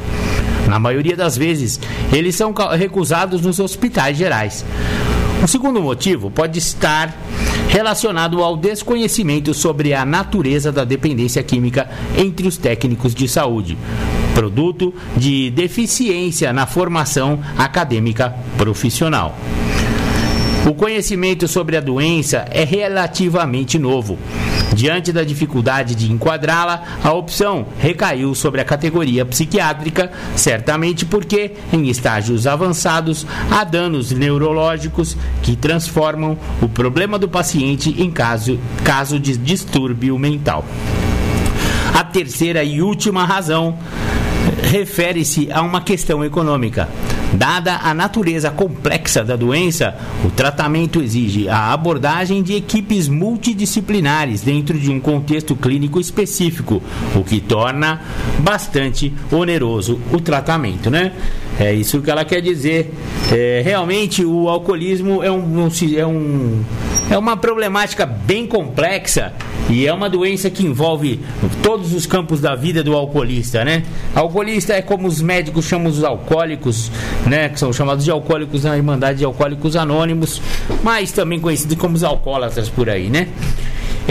[0.69, 1.79] Na maioria das vezes,
[2.13, 4.63] eles são recusados nos hospitais gerais.
[5.43, 7.17] O segundo motivo pode estar
[7.69, 13.77] relacionado ao desconhecimento sobre a natureza da dependência química entre os técnicos de saúde,
[14.35, 19.35] produto de deficiência na formação acadêmica profissional.
[20.67, 24.19] O conhecimento sobre a doença é relativamente novo.
[24.73, 31.89] Diante da dificuldade de enquadrá-la, a opção recaiu sobre a categoria psiquiátrica, certamente porque, em
[31.89, 39.35] estágios avançados, há danos neurológicos que transformam o problema do paciente em caso, caso de
[39.37, 40.63] distúrbio mental.
[41.93, 43.77] A terceira e última razão
[44.61, 46.87] refere-se a uma questão econômica.
[47.33, 54.77] Dada a natureza complexa da doença, o tratamento exige a abordagem de equipes multidisciplinares dentro
[54.77, 56.81] de um contexto clínico específico,
[57.15, 58.01] o que torna
[58.39, 61.11] bastante oneroso o tratamento, né?
[61.59, 62.93] É isso que ela quer dizer.
[63.31, 66.63] É, realmente o alcoolismo é, um, é, um,
[67.11, 69.33] é uma problemática bem complexa
[69.69, 71.19] e é uma doença que envolve
[71.61, 73.83] todos os campos da vida do alcoolista, né?
[74.15, 76.89] Alcoolista é como os médicos chamam os alcoólicos,
[77.27, 77.49] né?
[77.49, 80.41] Que são chamados de alcoólicos na Irmandade de Alcoólicos Anônimos,
[80.81, 83.27] mas também conhecidos como os alcoólatras por aí, né?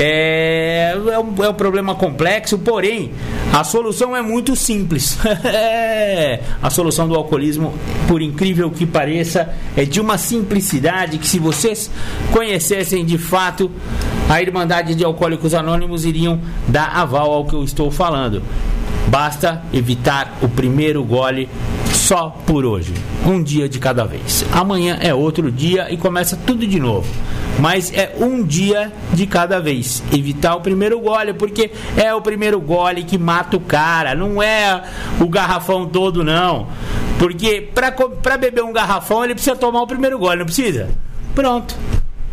[0.00, 3.10] É, é, um, é um problema complexo, porém,
[3.52, 5.18] a solução é muito simples.
[6.62, 7.74] A solução do alcoolismo,
[8.06, 11.90] por incrível que pareça, é de uma simplicidade que, se vocês
[12.32, 13.70] conhecessem de fato
[14.28, 18.42] a Irmandade de Alcoólicos Anônimos, iriam dar aval ao que eu estou falando.
[19.08, 21.48] Basta evitar o primeiro gole
[21.92, 22.94] só por hoje.
[23.26, 24.44] Um dia de cada vez.
[24.52, 27.08] Amanhã é outro dia e começa tudo de novo.
[27.58, 30.02] Mas é um dia de cada vez.
[30.12, 34.14] Evitar o primeiro gole, porque é o primeiro gole que mata o cara.
[34.14, 34.82] Não é
[35.20, 36.68] o garrafão todo, não.
[37.18, 37.68] Porque
[38.22, 40.88] para beber um garrafão, ele precisa tomar o primeiro gole, não precisa?
[41.34, 41.76] Pronto.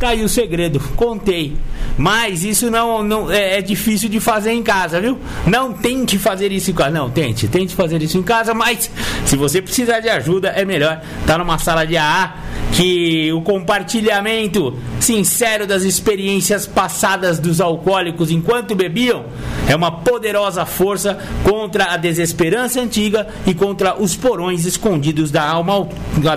[0.01, 1.55] Aí o segredo, contei.
[1.97, 5.17] Mas isso não, não é, é, difícil de fazer em casa, viu?
[5.47, 6.91] Não tente fazer isso em casa.
[6.91, 8.91] Não, tente, tente fazer isso em casa, mas
[9.25, 12.35] se você precisar de ajuda, é melhor estar tá numa sala de AA
[12.73, 19.25] que o compartilhamento sincero das experiências passadas dos alcoólicos enquanto bebiam
[19.67, 25.87] é uma poderosa força contra a desesperança antiga e contra os porões escondidos da alma,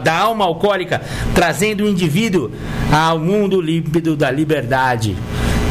[0.02, 1.02] da alma alcoólica,
[1.34, 2.50] trazendo o indivíduo
[2.92, 5.16] ao mundo límpido da liberdade.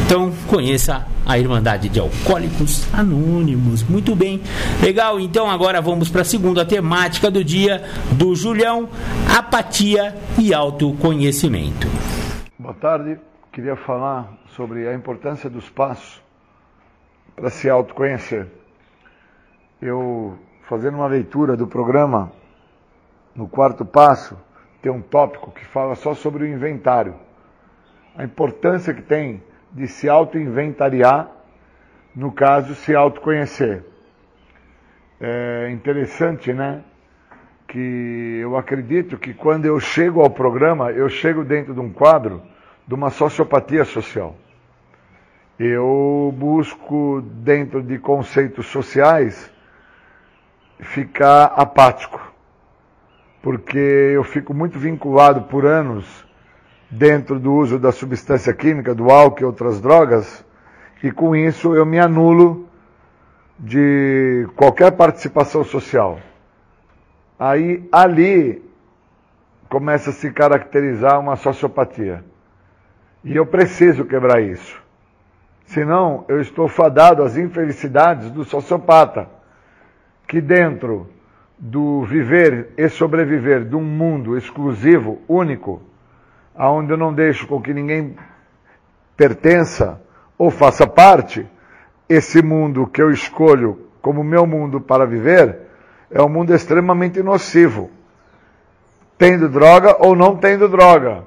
[0.04, 3.82] Então, conheça a Irmandade de Alcoólicos Anônimos.
[3.82, 4.40] Muito bem.
[4.82, 8.88] Legal, então agora vamos para a segunda temática do dia do Julião:
[9.38, 11.86] apatia e autoconhecimento.
[12.58, 13.20] Boa tarde.
[13.52, 16.22] Queria falar sobre a importância dos passos
[17.36, 18.46] para se autoconhecer.
[19.80, 22.32] Eu, fazendo uma leitura do programa,
[23.34, 24.36] no quarto passo,
[24.80, 27.14] tem um tópico que fala só sobre o inventário.
[28.18, 29.40] A importância que tem
[29.70, 31.30] de se auto-inventariar,
[32.16, 33.84] no caso, se autoconhecer.
[35.20, 36.82] É interessante, né?
[37.68, 42.42] Que eu acredito que quando eu chego ao programa, eu chego dentro de um quadro
[42.88, 44.34] de uma sociopatia social.
[45.56, 49.48] Eu busco, dentro de conceitos sociais,
[50.80, 52.32] ficar apático,
[53.40, 56.27] porque eu fico muito vinculado por anos
[56.90, 60.44] dentro do uso da substância química, do álcool e outras drogas,
[61.02, 62.66] e com isso eu me anulo
[63.58, 66.20] de qualquer participação social.
[67.38, 68.62] Aí, ali,
[69.68, 72.24] começa a se caracterizar uma sociopatia.
[73.22, 74.80] E eu preciso quebrar isso.
[75.66, 79.28] Senão, eu estou fadado às infelicidades do sociopata,
[80.26, 81.08] que dentro
[81.58, 85.82] do viver e sobreviver de um mundo exclusivo, único,
[86.58, 88.16] aonde eu não deixo com que ninguém
[89.16, 90.02] pertença
[90.36, 91.46] ou faça parte,
[92.08, 95.56] esse mundo que eu escolho como meu mundo para viver
[96.10, 97.90] é um mundo extremamente nocivo.
[99.16, 101.24] Tendo droga ou não tendo droga.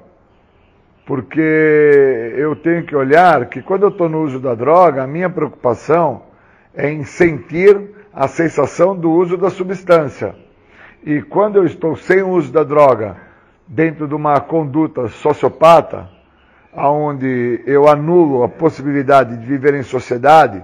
[1.06, 5.30] Porque eu tenho que olhar que quando eu estou no uso da droga, a minha
[5.30, 6.22] preocupação
[6.74, 10.34] é em sentir a sensação do uso da substância.
[11.04, 13.16] E quando eu estou sem o uso da droga,
[13.66, 16.08] dentro de uma conduta sociopata,
[16.74, 20.62] onde eu anulo a possibilidade de viver em sociedade,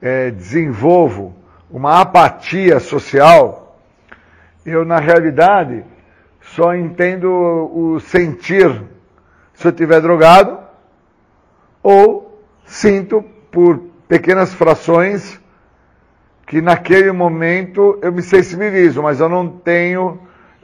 [0.00, 1.34] é, desenvolvo
[1.70, 3.78] uma apatia social,
[4.64, 5.84] eu na realidade
[6.40, 8.82] só entendo o sentir
[9.54, 10.58] se eu estiver drogado
[11.82, 13.78] ou sinto por
[14.08, 15.40] pequenas frações
[16.46, 20.18] que naquele momento eu me sensibilizo, mas eu não tenho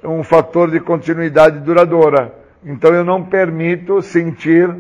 [0.04, 2.34] um fator de continuidade duradoura.
[2.64, 4.74] Então eu não permito sentir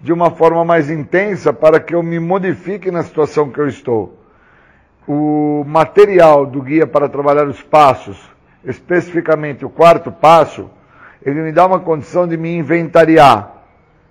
[0.00, 4.18] de uma forma mais intensa para que eu me modifique na situação que eu estou.
[5.06, 8.18] O material do guia para trabalhar os passos,
[8.64, 10.70] especificamente o quarto passo,
[11.24, 13.52] ele me dá uma condição de me inventariar.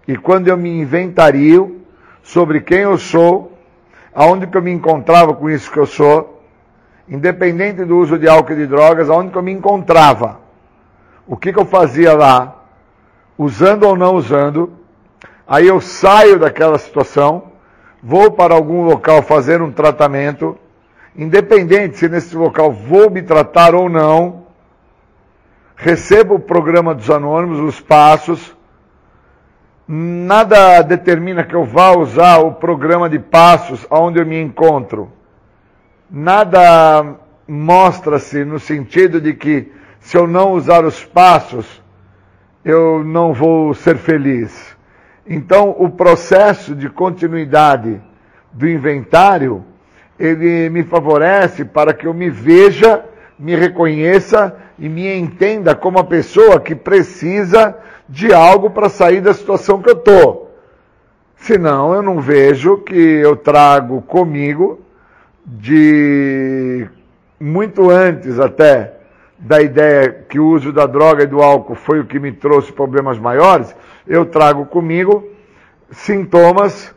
[0.07, 1.81] E quando eu me inventario
[2.21, 3.57] sobre quem eu sou,
[4.13, 6.39] aonde que eu me encontrava com isso que eu sou,
[7.10, 10.40] independente do uso de álcool e de drogas, aonde que eu me encontrava,
[11.26, 12.64] o que que eu fazia lá,
[13.38, 14.72] usando ou não usando,
[15.48, 17.52] aí eu saio daquela situação,
[18.02, 20.57] vou para algum local fazer um tratamento,
[21.15, 24.45] independente se nesse local vou me tratar ou não,
[25.76, 28.56] recebo o programa dos anônimos, os passos,
[29.88, 35.11] nada determina que eu vá usar o programa de passos onde eu me encontro.
[36.10, 37.18] Nada
[37.48, 41.84] mostra-se no sentido de que se eu não usar os passos,
[42.65, 44.76] eu não vou ser feliz.
[45.27, 48.02] Então, o processo de continuidade
[48.52, 49.64] do inventário,
[50.18, 53.06] ele me favorece para que eu me veja,
[53.38, 57.77] me reconheça e me entenda como a pessoa que precisa
[58.07, 60.56] de algo para sair da situação que eu estou.
[61.36, 64.80] Senão eu não vejo que eu trago comigo
[65.51, 66.88] de
[67.39, 68.93] muito antes até
[69.39, 72.71] da ideia que o uso da droga e do álcool foi o que me trouxe
[72.71, 75.27] problemas maiores, eu trago comigo
[75.89, 76.93] sintomas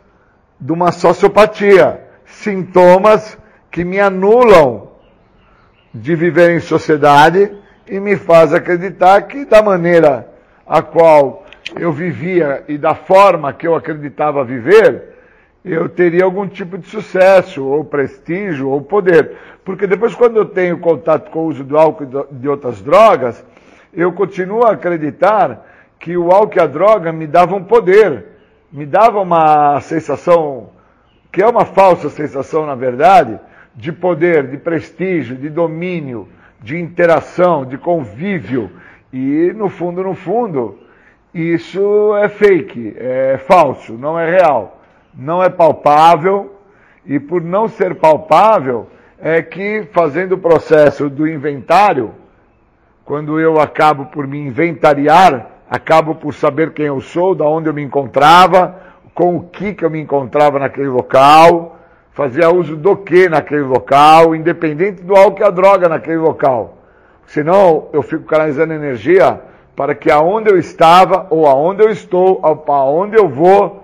[0.60, 3.38] de uma sociopatia, sintomas
[3.70, 4.90] que me anulam
[5.94, 7.56] de viver em sociedade
[7.86, 10.28] e me faz acreditar que da maneira
[10.66, 11.46] a qual
[11.76, 15.11] eu vivia e da forma que eu acreditava viver,
[15.64, 19.36] eu teria algum tipo de sucesso, ou prestígio, ou poder.
[19.64, 23.44] Porque depois, quando eu tenho contato com o uso do álcool e de outras drogas,
[23.94, 25.64] eu continuo a acreditar
[26.00, 28.24] que o álcool e a droga me davam poder,
[28.72, 30.70] me davam uma sensação,
[31.30, 33.38] que é uma falsa sensação, na verdade,
[33.74, 36.28] de poder, de prestígio, de domínio,
[36.60, 38.68] de interação, de convívio.
[39.12, 40.78] E no fundo, no fundo,
[41.32, 44.81] isso é fake, é falso, não é real,
[45.14, 46.56] não é palpável.
[47.04, 52.12] E por não ser palpável, é que fazendo o processo do inventário,
[53.04, 57.74] quando eu acabo por me inventariar, acabo por saber quem eu sou, da onde eu
[57.74, 58.76] me encontrava,
[59.14, 61.78] com o que que eu me encontrava naquele local,
[62.12, 66.78] fazia uso do que naquele local, independente do álcool e a droga naquele local.
[67.26, 69.40] Senão eu fico canalizando energia
[69.74, 73.81] para que aonde eu estava, ou aonde eu estou, aonde eu vou,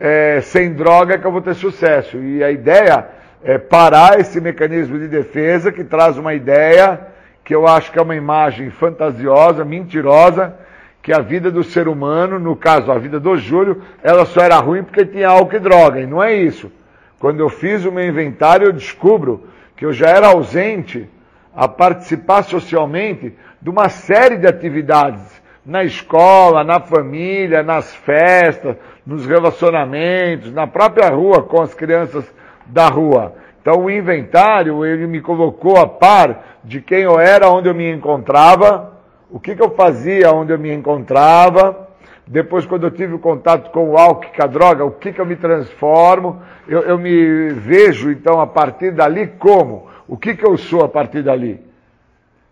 [0.00, 2.16] é, sem droga, que eu vou ter sucesso.
[2.16, 3.06] E a ideia
[3.44, 7.08] é parar esse mecanismo de defesa que traz uma ideia
[7.44, 10.54] que eu acho que é uma imagem fantasiosa, mentirosa,
[11.02, 14.56] que a vida do ser humano, no caso a vida do Júlio, ela só era
[14.56, 16.00] ruim porque tinha álcool e droga.
[16.00, 16.70] E não é isso.
[17.18, 21.08] Quando eu fiz o meu inventário, eu descubro que eu já era ausente
[21.54, 28.76] a participar socialmente de uma série de atividades na escola, na família, nas festas,
[29.10, 32.24] nos relacionamentos, na própria rua com as crianças
[32.64, 33.34] da rua.
[33.60, 37.90] Então o inventário, ele me colocou a par de quem eu era, onde eu me
[37.90, 38.92] encontrava,
[39.28, 41.88] o que, que eu fazia onde eu me encontrava,
[42.24, 45.26] depois, quando eu tive contato com o álcool, com a droga, o que, que eu
[45.26, 46.40] me transformo?
[46.68, 49.88] Eu, eu me vejo, então, a partir dali como?
[50.06, 51.60] O que, que eu sou a partir dali?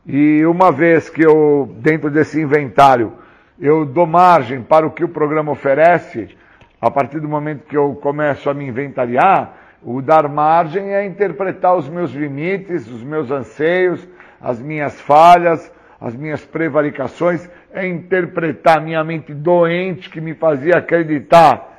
[0.04, 3.12] E uma vez que eu, dentro desse inventário,
[3.60, 6.36] eu dou margem para o que o programa oferece,
[6.80, 11.76] a partir do momento que eu começo a me inventariar, o dar margem é interpretar
[11.76, 14.06] os meus limites, os meus anseios,
[14.40, 21.76] as minhas falhas, as minhas prevaricações, é interpretar minha mente doente que me fazia acreditar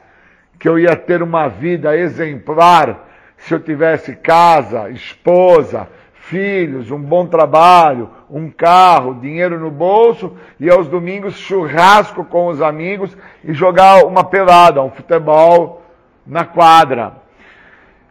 [0.60, 3.08] que eu ia ter uma vida exemplar
[3.38, 5.88] se eu tivesse casa, esposa,
[6.30, 12.62] filhos, um bom trabalho, um carro, dinheiro no bolso e aos domingos churrasco com os
[12.62, 15.82] amigos e jogar uma pelada, um futebol
[16.26, 17.14] na quadra.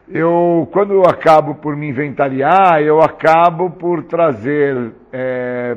[0.09, 5.77] Eu, quando eu acabo por me inventariar, eu acabo por trazer é,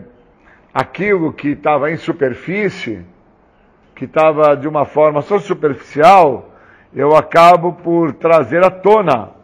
[0.73, 3.05] aquilo que estava em superfície,
[3.93, 6.49] que estava de uma forma só superficial,
[6.91, 9.40] eu acabo por trazer à tona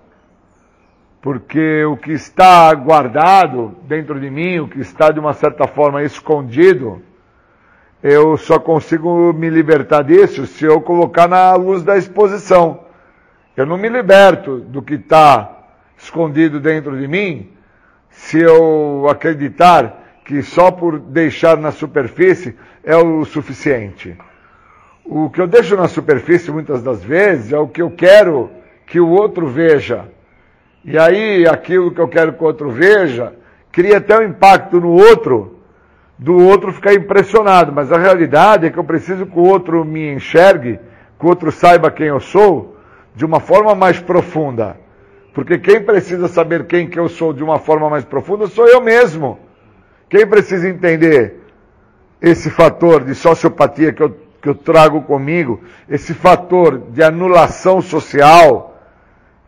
[1.28, 6.02] porque o que está guardado dentro de mim, o que está de uma certa forma
[6.02, 7.02] escondido,
[8.02, 12.86] eu só consigo me libertar disso se eu colocar na luz da exposição.
[13.58, 15.68] Eu não me liberto do que está
[15.98, 17.52] escondido dentro de mim
[18.10, 22.56] se eu acreditar que só por deixar na superfície
[22.86, 24.18] é o suficiente.
[25.04, 28.50] O que eu deixo na superfície muitas das vezes é o que eu quero
[28.86, 30.16] que o outro veja.
[30.88, 33.34] E aí aquilo que eu quero que o outro veja
[33.74, 35.60] cria até um impacto no outro
[36.18, 40.14] do outro ficar impressionado, mas a realidade é que eu preciso que o outro me
[40.14, 40.80] enxergue,
[41.20, 42.78] que o outro saiba quem eu sou,
[43.14, 44.78] de uma forma mais profunda.
[45.34, 48.82] Porque quem precisa saber quem que eu sou de uma forma mais profunda sou eu
[48.82, 49.38] mesmo.
[50.10, 51.42] Quem precisa entender
[52.22, 58.77] esse fator de sociopatia que eu, que eu trago comigo, esse fator de anulação social,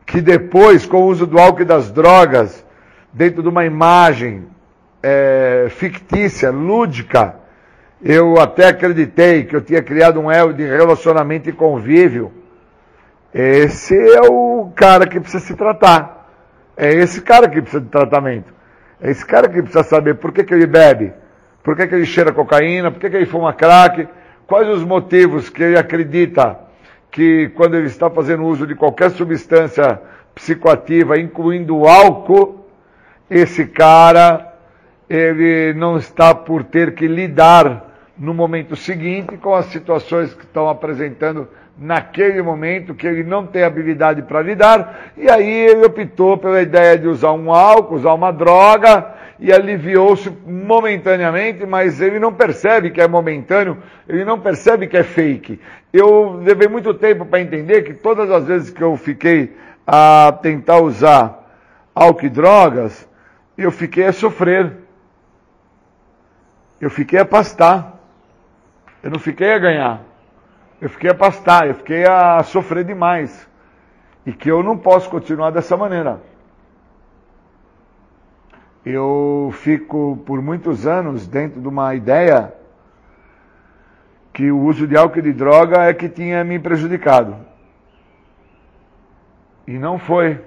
[0.09, 2.65] que depois, com o uso do álcool e das drogas,
[3.13, 4.47] dentro de uma imagem
[5.03, 7.35] é, fictícia, lúdica,
[8.01, 12.33] eu até acreditei que eu tinha criado um elo de relacionamento e convívio.
[13.31, 16.27] Esse é o cara que precisa se tratar.
[16.75, 18.51] É esse cara que precisa de tratamento.
[18.99, 21.13] É esse cara que precisa saber por que, que ele bebe,
[21.63, 24.07] por que, que ele cheira cocaína, por que, que ele fuma crack,
[24.47, 26.57] quais os motivos que ele acredita
[27.11, 29.99] que quando ele está fazendo uso de qualquer substância
[30.35, 32.65] psicoativa, incluindo álcool,
[33.29, 34.45] esse cara
[35.09, 37.87] ele não está por ter que lidar
[38.17, 43.63] no momento seguinte com as situações que estão apresentando naquele momento, que ele não tem
[43.63, 48.31] habilidade para lidar, e aí ele optou pela ideia de usar um álcool, usar uma
[48.31, 49.07] droga,
[49.39, 55.03] e aliviou-se momentaneamente, mas ele não percebe que é momentâneo, ele não percebe que é
[55.03, 55.59] fake.
[55.93, 59.55] Eu levei muito tempo para entender que todas as vezes que eu fiquei
[59.87, 61.47] a tentar usar
[61.95, 63.07] álcool e drogas,
[63.57, 64.73] eu fiquei a sofrer
[66.79, 67.99] eu fiquei a pastar.
[69.03, 70.01] Eu não fiquei a ganhar.
[70.79, 73.47] Eu fiquei a pastar, eu fiquei a sofrer demais.
[74.25, 76.21] E que eu não posso continuar dessa maneira.
[78.85, 82.53] Eu fico por muitos anos dentro de uma ideia
[84.33, 87.35] que o uso de álcool e de droga é que tinha me prejudicado.
[89.67, 90.39] E não foi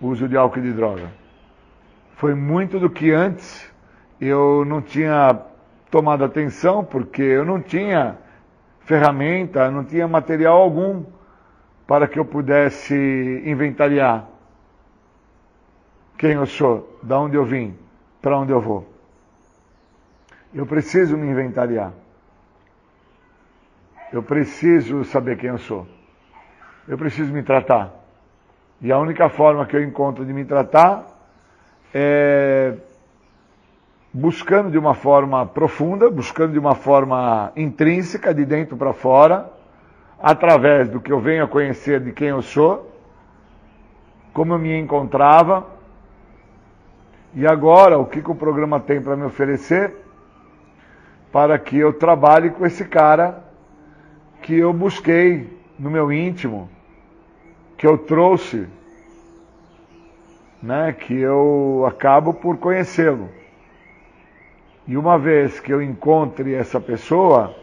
[0.00, 1.10] o uso de álcool e de droga.
[2.14, 3.70] Foi muito do que antes
[4.20, 5.38] eu não tinha
[5.90, 8.16] tomado atenção porque eu não tinha
[8.80, 11.02] ferramenta, não tinha material algum
[11.86, 14.35] para que eu pudesse inventariar
[16.18, 17.76] quem eu sou, da onde eu vim,
[18.22, 18.86] para onde eu vou.
[20.54, 21.92] Eu preciso me inventariar.
[24.12, 25.86] Eu preciso saber quem eu sou.
[26.88, 27.92] Eu preciso me tratar.
[28.80, 31.04] E a única forma que eu encontro de me tratar
[31.92, 32.74] é
[34.16, 39.52] buscando de uma forma profunda, buscando de uma forma intrínseca, de dentro para fora,
[40.18, 42.90] através do que eu venho a conhecer de quem eu sou,
[44.32, 45.66] como eu me encontrava,
[47.36, 49.94] e agora o que, que o programa tem para me oferecer
[51.30, 53.44] para que eu trabalhe com esse cara
[54.40, 56.66] que eu busquei no meu íntimo,
[57.76, 58.66] que eu trouxe,
[60.62, 63.28] né, que eu acabo por conhecê-lo.
[64.86, 67.54] E uma vez que eu encontre essa pessoa,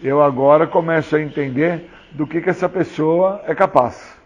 [0.00, 4.16] eu agora começo a entender do que, que essa pessoa é capaz.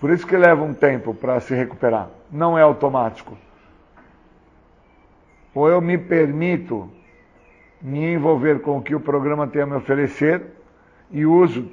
[0.00, 2.08] Por isso que leva um tempo para se recuperar.
[2.32, 3.36] Não é automático.
[5.54, 6.90] Ou eu me permito
[7.80, 10.42] me envolver com o que o programa tem a me oferecer
[11.10, 11.70] e uso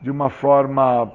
[0.00, 1.12] de uma forma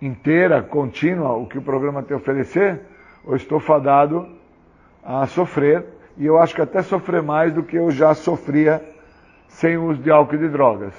[0.00, 2.80] inteira, contínua, o que o programa tem a oferecer,
[3.24, 4.28] ou estou fadado
[5.02, 5.84] a sofrer,
[6.16, 8.82] e eu acho que até sofrer mais do que eu já sofria
[9.48, 10.94] sem o uso de álcool e de drogas.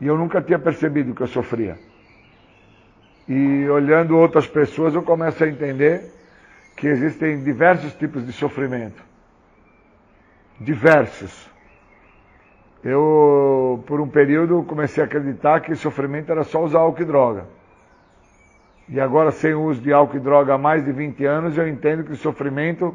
[0.00, 1.78] E eu nunca tinha percebido que eu sofria.
[3.28, 6.19] E olhando outras pessoas, eu começo a entender
[6.80, 9.02] que existem diversos tipos de sofrimento.
[10.58, 11.50] Diversos.
[12.82, 17.44] Eu, por um período, comecei a acreditar que sofrimento era só usar álcool e droga.
[18.88, 21.68] E agora, sem o uso de álcool e droga há mais de 20 anos, eu
[21.68, 22.94] entendo que o sofrimento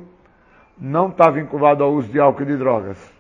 [0.80, 3.14] não está vinculado ao uso de álcool e de drogas.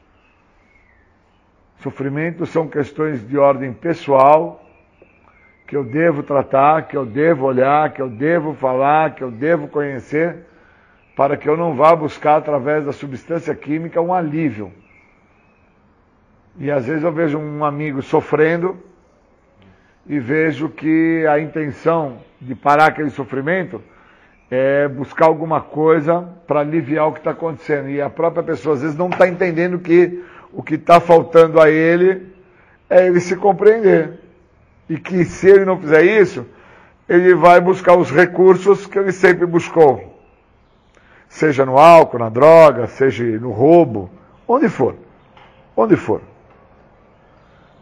[1.81, 4.65] Sofrimento são questões de ordem pessoal
[5.67, 9.67] que eu devo tratar, que eu devo olhar, que eu devo falar, que eu devo
[9.67, 10.55] conhecer,
[11.15, 14.71] para que eu não vá buscar através da substância química um alívio.
[16.57, 18.77] E às vezes eu vejo um amigo sofrendo
[20.05, 23.81] e vejo que a intenção de parar aquele sofrimento
[24.51, 27.89] é buscar alguma coisa para aliviar o que está acontecendo.
[27.89, 30.23] E a própria pessoa às vezes não está entendendo que
[30.53, 32.27] o que está faltando a ele
[32.89, 34.19] é ele se compreender.
[34.89, 36.45] E que se ele não fizer isso,
[37.09, 40.14] ele vai buscar os recursos que ele sempre buscou.
[41.27, 44.10] Seja no álcool, na droga, seja no roubo,
[44.47, 44.95] onde for.
[45.76, 46.22] Onde for.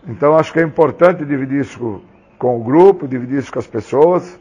[0.07, 2.01] Então acho que é importante dividir isso
[2.37, 4.39] com o grupo, dividir isso com as pessoas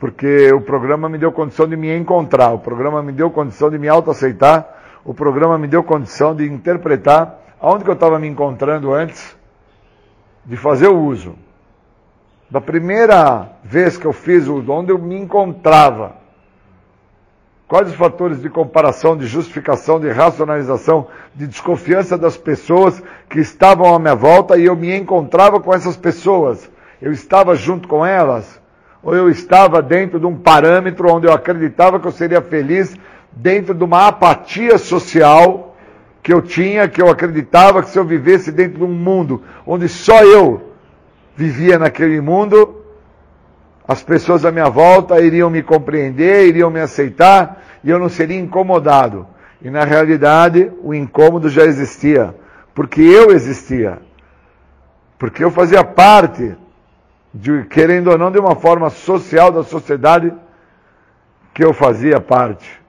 [0.00, 3.78] porque o programa me deu condição de me encontrar, o programa me deu condição de
[3.78, 4.66] me autoaceitar,
[5.04, 9.36] o programa me deu condição de interpretar aonde que eu estava me encontrando antes
[10.42, 11.34] de fazer o uso.
[12.50, 16.16] Da primeira vez que eu fiz o uso, onde eu me encontrava,
[17.70, 23.94] quais os fatores de comparação, de justificação, de racionalização, de desconfiança das pessoas que estavam
[23.94, 26.68] à minha volta e eu me encontrava com essas pessoas,
[27.00, 28.60] eu estava junto com elas?
[29.04, 32.96] Ou eu estava dentro de um parâmetro onde eu acreditava que eu seria feliz,
[33.30, 35.76] dentro de uma apatia social
[36.24, 39.88] que eu tinha, que eu acreditava que se eu vivesse dentro de um mundo onde
[39.88, 40.72] só eu
[41.36, 42.79] vivia naquele mundo,
[43.90, 48.38] as pessoas à minha volta iriam me compreender, iriam me aceitar e eu não seria
[48.38, 49.26] incomodado.
[49.60, 52.32] E na realidade, o incômodo já existia,
[52.72, 53.98] porque eu existia.
[55.18, 56.56] Porque eu fazia parte
[57.34, 60.32] de, querendo ou não, de uma forma social da sociedade
[61.52, 62.80] que eu fazia parte.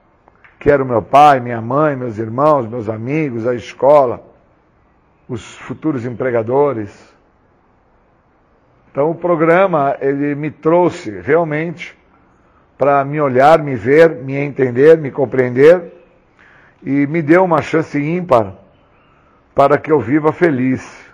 [0.60, 4.24] Que era o meu pai, minha mãe, meus irmãos, meus amigos, a escola,
[5.28, 7.11] os futuros empregadores.
[8.92, 11.98] Então o programa, ele me trouxe realmente
[12.76, 15.94] para me olhar, me ver, me entender, me compreender
[16.82, 18.54] e me deu uma chance ímpar
[19.54, 21.10] para que eu viva feliz,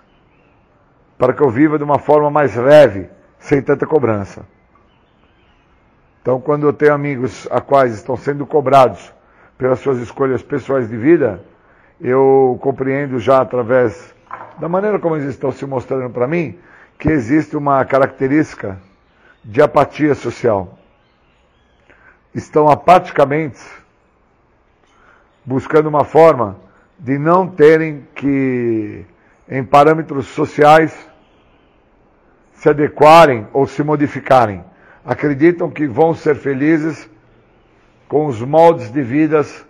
[1.17, 4.45] para que eu viva de uma forma mais leve, sem tanta cobrança.
[6.21, 9.13] Então, quando eu tenho amigos a quais estão sendo cobrados
[9.57, 11.41] pelas suas escolhas pessoais de vida,
[12.01, 14.13] eu compreendo já através
[14.59, 16.59] da maneira como eles estão se mostrando para mim,
[16.99, 18.77] que existe uma característica
[19.41, 20.77] de apatia social.
[22.35, 23.57] Estão apaticamente
[25.45, 26.57] buscando uma forma
[26.99, 29.05] de não terem que,
[29.47, 30.93] em parâmetros sociais,
[32.51, 34.61] se adequarem ou se modificarem.
[35.05, 37.09] Acreditam que vão ser felizes
[38.09, 39.65] com os moldes de vidas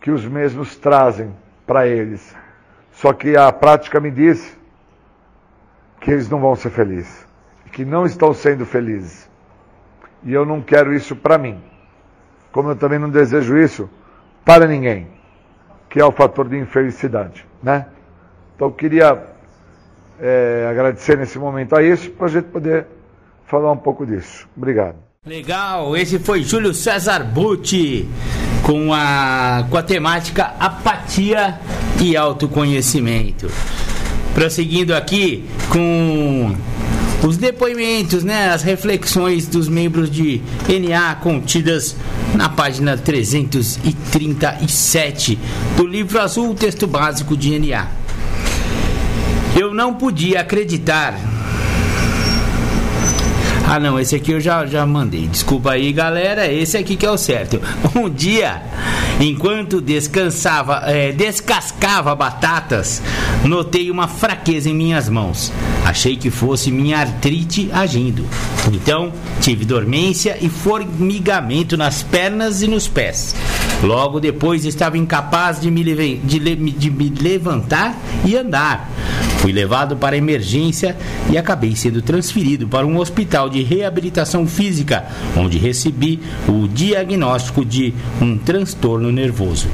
[0.00, 1.36] que os mesmos trazem
[1.66, 2.34] para eles.
[2.92, 4.56] Só que a prática me diz
[6.04, 7.26] que eles não vão ser felizes,
[7.72, 9.28] que não estão sendo felizes.
[10.22, 11.58] E eu não quero isso para mim.
[12.52, 13.88] Como eu também não desejo isso
[14.44, 15.08] para ninguém,
[15.88, 17.86] que é o fator de infelicidade, né?
[18.54, 19.18] Então eu queria
[20.20, 22.86] é, agradecer nesse momento a isso, para a gente poder
[23.46, 24.46] falar um pouco disso.
[24.54, 24.96] Obrigado.
[25.26, 28.06] Legal, esse foi Júlio César Butti
[28.62, 31.58] com a, com a temática apatia
[31.98, 33.48] e autoconhecimento.
[34.34, 36.54] Prosseguindo aqui com
[37.22, 41.96] os depoimentos, né, as reflexões dos membros de NA contidas
[42.34, 45.38] na página 337
[45.76, 47.88] do livro azul, texto básico de NA.
[49.56, 51.16] Eu não podia acreditar.
[53.74, 55.26] Ah não, esse aqui eu já, já mandei.
[55.26, 56.50] Desculpa aí, galera.
[56.50, 57.60] Esse aqui que é o certo.
[57.96, 58.62] Um dia,
[59.20, 63.00] enquanto descansava, é, descascava batatas,
[63.44, 65.52] notei uma fraqueza em minhas mãos.
[65.84, 68.26] Achei que fosse minha artrite agindo.
[68.72, 73.34] Então, tive dormência e formigamento nas pernas e nos pés.
[73.82, 78.90] Logo depois estava incapaz de me, de, de me levantar e andar.
[79.44, 80.96] Fui levado para emergência
[81.30, 85.04] e acabei sendo transferido para um hospital de reabilitação física,
[85.36, 86.18] onde recebi
[86.48, 87.92] o diagnóstico de
[88.22, 89.68] um transtorno nervoso.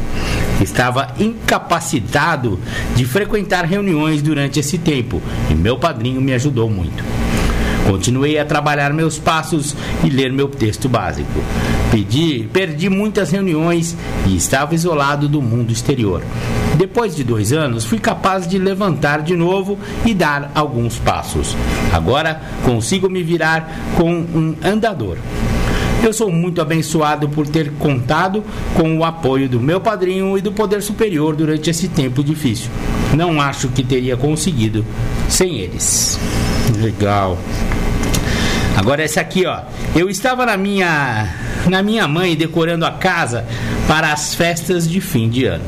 [0.60, 2.58] Estava incapacitado
[2.96, 7.19] de frequentar reuniões durante esse tempo e meu padrinho me ajudou muito.
[7.90, 11.42] Continuei a trabalhar meus passos e ler meu texto básico.
[11.90, 13.96] Pedi, perdi muitas reuniões
[14.28, 16.22] e estava isolado do mundo exterior.
[16.76, 19.76] Depois de dois anos, fui capaz de levantar de novo
[20.06, 21.56] e dar alguns passos.
[21.92, 25.16] Agora consigo me virar com um andador.
[26.00, 28.44] Eu sou muito abençoado por ter contado
[28.76, 32.70] com o apoio do meu padrinho e do poder superior durante esse tempo difícil.
[33.16, 34.86] Não acho que teria conseguido
[35.28, 36.20] sem eles.
[36.80, 37.38] Legal.
[38.76, 39.60] Agora essa aqui, ó.
[39.94, 41.28] Eu estava na minha
[41.68, 43.44] na minha mãe decorando a casa
[43.86, 45.64] para as festas de fim de ano.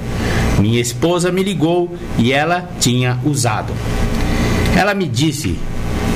[0.58, 3.72] Minha esposa me ligou e ela tinha usado.
[4.76, 5.58] Ela me disse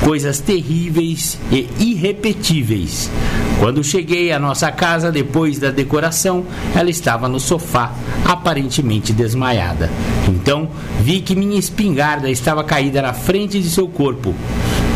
[0.03, 3.11] coisas terríveis e irrepetíveis.
[3.59, 6.45] Quando cheguei à nossa casa depois da decoração,
[6.75, 7.93] ela estava no sofá,
[8.25, 9.91] aparentemente desmaiada.
[10.29, 10.69] Então
[11.01, 14.35] vi que minha espingarda estava caída na frente de seu corpo.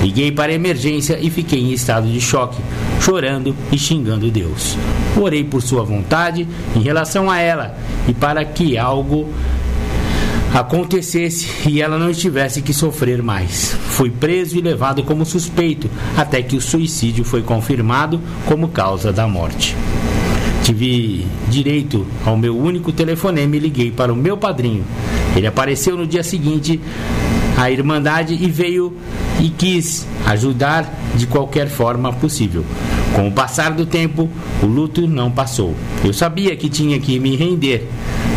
[0.01, 2.61] Liguei para a emergência e fiquei em estado de choque,
[3.01, 4.77] chorando e xingando Deus.
[5.21, 7.77] Orei por sua vontade em relação a ela
[8.09, 9.29] e para que algo
[10.55, 13.77] acontecesse e ela não tivesse que sofrer mais.
[13.91, 19.29] Fui preso e levado como suspeito, até que o suicídio foi confirmado como causa da
[19.29, 19.77] morte.
[20.65, 24.85] Tive direito ao meu único telefonema e liguei para o meu padrinho.
[25.37, 26.81] Ele apareceu no dia seguinte
[27.57, 28.97] à Irmandade e veio
[29.41, 32.65] e quis ajudar de qualquer forma possível.
[33.15, 34.29] Com o passar do tempo,
[34.63, 35.75] o luto não passou.
[36.05, 37.89] Eu sabia que tinha que me render.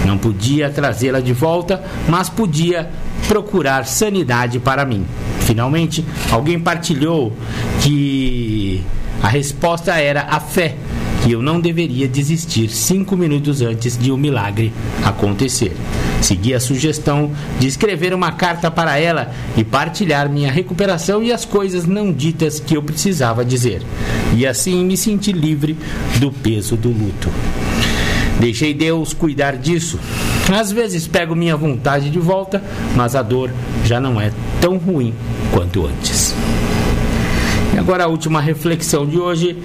[0.06, 2.90] Não podia trazê-la de volta, mas podia
[3.28, 5.06] procurar sanidade para mim.
[5.42, 7.34] Finalmente, alguém partilhou
[7.82, 8.84] que
[9.22, 10.76] a resposta era a fé
[11.24, 15.74] que eu não deveria desistir cinco minutos antes de o um milagre acontecer.
[16.22, 21.46] Segui a sugestão de escrever uma carta para ela e partilhar minha recuperação e as
[21.46, 23.82] coisas não ditas que eu precisava dizer.
[24.36, 25.78] E assim me senti livre
[26.20, 27.30] do peso do luto.
[28.40, 29.98] Deixei Deus cuidar disso.
[30.52, 32.62] Às vezes pego minha vontade de volta,
[32.96, 33.50] mas a dor
[33.86, 35.14] já não é tão ruim
[35.54, 36.36] quanto antes.
[37.74, 39.58] E agora a última reflexão de hoje.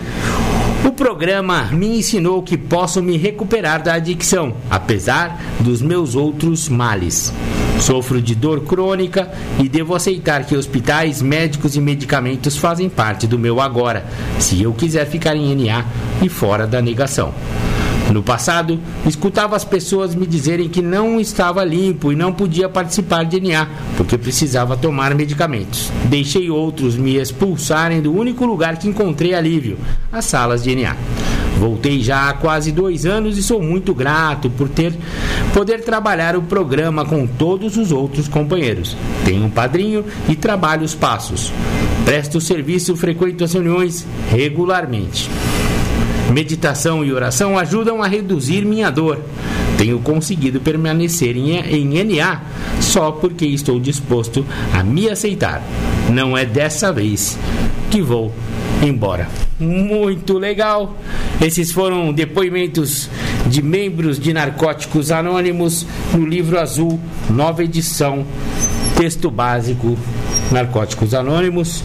[0.85, 7.33] O programa me ensinou que posso me recuperar da adicção, apesar dos meus outros males.
[7.81, 13.39] Sofro de dor crônica e devo aceitar que hospitais, médicos e medicamentos fazem parte do
[13.39, 14.07] meu agora,
[14.39, 15.85] se eu quiser ficar em NA
[16.23, 17.33] e fora da negação.
[18.13, 23.25] No passado, escutava as pessoas me dizerem que não estava limpo e não podia participar
[23.25, 25.91] de NA, porque precisava tomar medicamentos.
[26.05, 29.79] Deixei outros me expulsarem do único lugar que encontrei alívio,
[30.11, 30.97] as salas de NA.
[31.59, 34.95] Voltei já há quase dois anos e sou muito grato por ter
[35.53, 38.97] poder trabalhar o programa com todos os outros companheiros.
[39.25, 41.53] Tenho um padrinho e trabalho os passos.
[42.05, 45.29] Presto serviço, frequento as reuniões regularmente.
[46.33, 49.21] Meditação e oração ajudam a reduzir minha dor.
[49.79, 52.43] Tenho conseguido permanecer em NA
[52.81, 55.63] só porque estou disposto a me aceitar.
[56.11, 57.39] Não é dessa vez
[57.91, 58.33] que vou
[58.83, 59.29] embora.
[59.59, 60.97] Muito legal.
[61.41, 63.09] Esses foram depoimentos
[63.47, 67.01] de membros de Narcóticos Anônimos no livro azul,
[67.31, 68.27] nova edição,
[68.97, 69.97] texto básico,
[70.53, 71.83] Narcóticos Anônimos.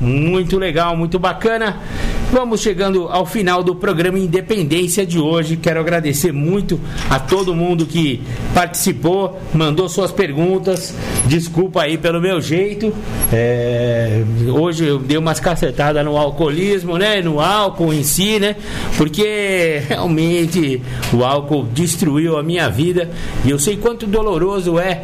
[0.00, 1.80] Muito legal, muito bacana.
[2.30, 5.56] Vamos chegando ao final do programa Independência de hoje.
[5.56, 6.78] Quero agradecer muito
[7.08, 8.20] a todo mundo que
[8.54, 10.94] participou, mandou suas perguntas.
[11.24, 12.92] Desculpa aí pelo meu jeito.
[13.32, 17.22] É, hoje eu dei umas cacetadas no alcoolismo, né?
[17.22, 18.56] No álcool em si, né?
[18.98, 20.82] Porque realmente
[21.14, 23.10] o álcool destruiu a minha vida
[23.42, 25.02] e eu sei quanto doloroso é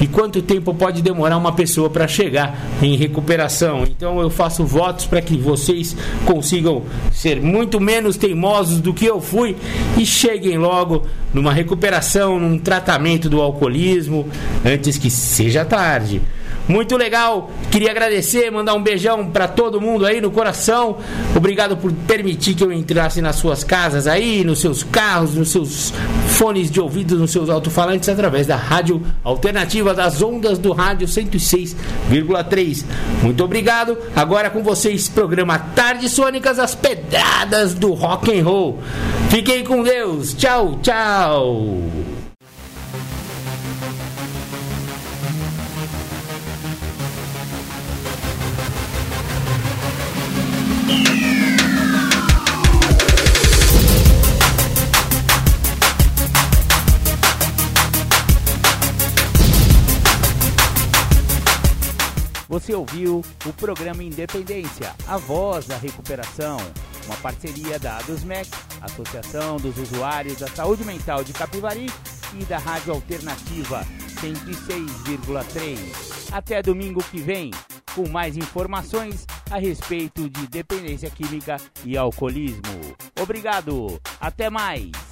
[0.00, 3.84] e quanto tempo pode demorar uma pessoa para chegar em recuperação.
[3.84, 9.20] Então eu faço votos para que vocês consigam ser muito menos teimosos do que eu
[9.20, 9.56] fui
[9.96, 14.26] e cheguem logo numa recuperação, num tratamento do alcoolismo
[14.64, 16.20] antes que seja tarde.
[16.72, 17.50] Muito legal.
[17.70, 20.96] Queria agradecer, mandar um beijão para todo mundo aí no coração.
[21.36, 25.92] Obrigado por permitir que eu entrasse nas suas casas aí, nos seus carros, nos seus
[26.28, 32.84] fones de ouvido, nos seus alto-falantes através da rádio alternativa das ondas do rádio 106,3.
[33.22, 33.98] Muito obrigado.
[34.16, 38.78] Agora com vocês, programa Tardes Sônicas, as pedradas do rock and roll.
[39.28, 40.32] Fiquem com Deus.
[40.32, 42.21] Tchau, tchau.
[62.62, 66.58] Você ouviu o programa Independência, a voz da recuperação,
[67.06, 68.48] uma parceria da ADUSMEC,
[68.80, 71.90] Associação dos Usuários da Saúde Mental de Capivari
[72.40, 73.84] e da Rádio Alternativa
[74.20, 75.76] 106,3.
[76.30, 77.50] Até domingo que vem,
[77.96, 82.94] com mais informações a respeito de dependência química e alcoolismo.
[83.20, 85.11] Obrigado, até mais!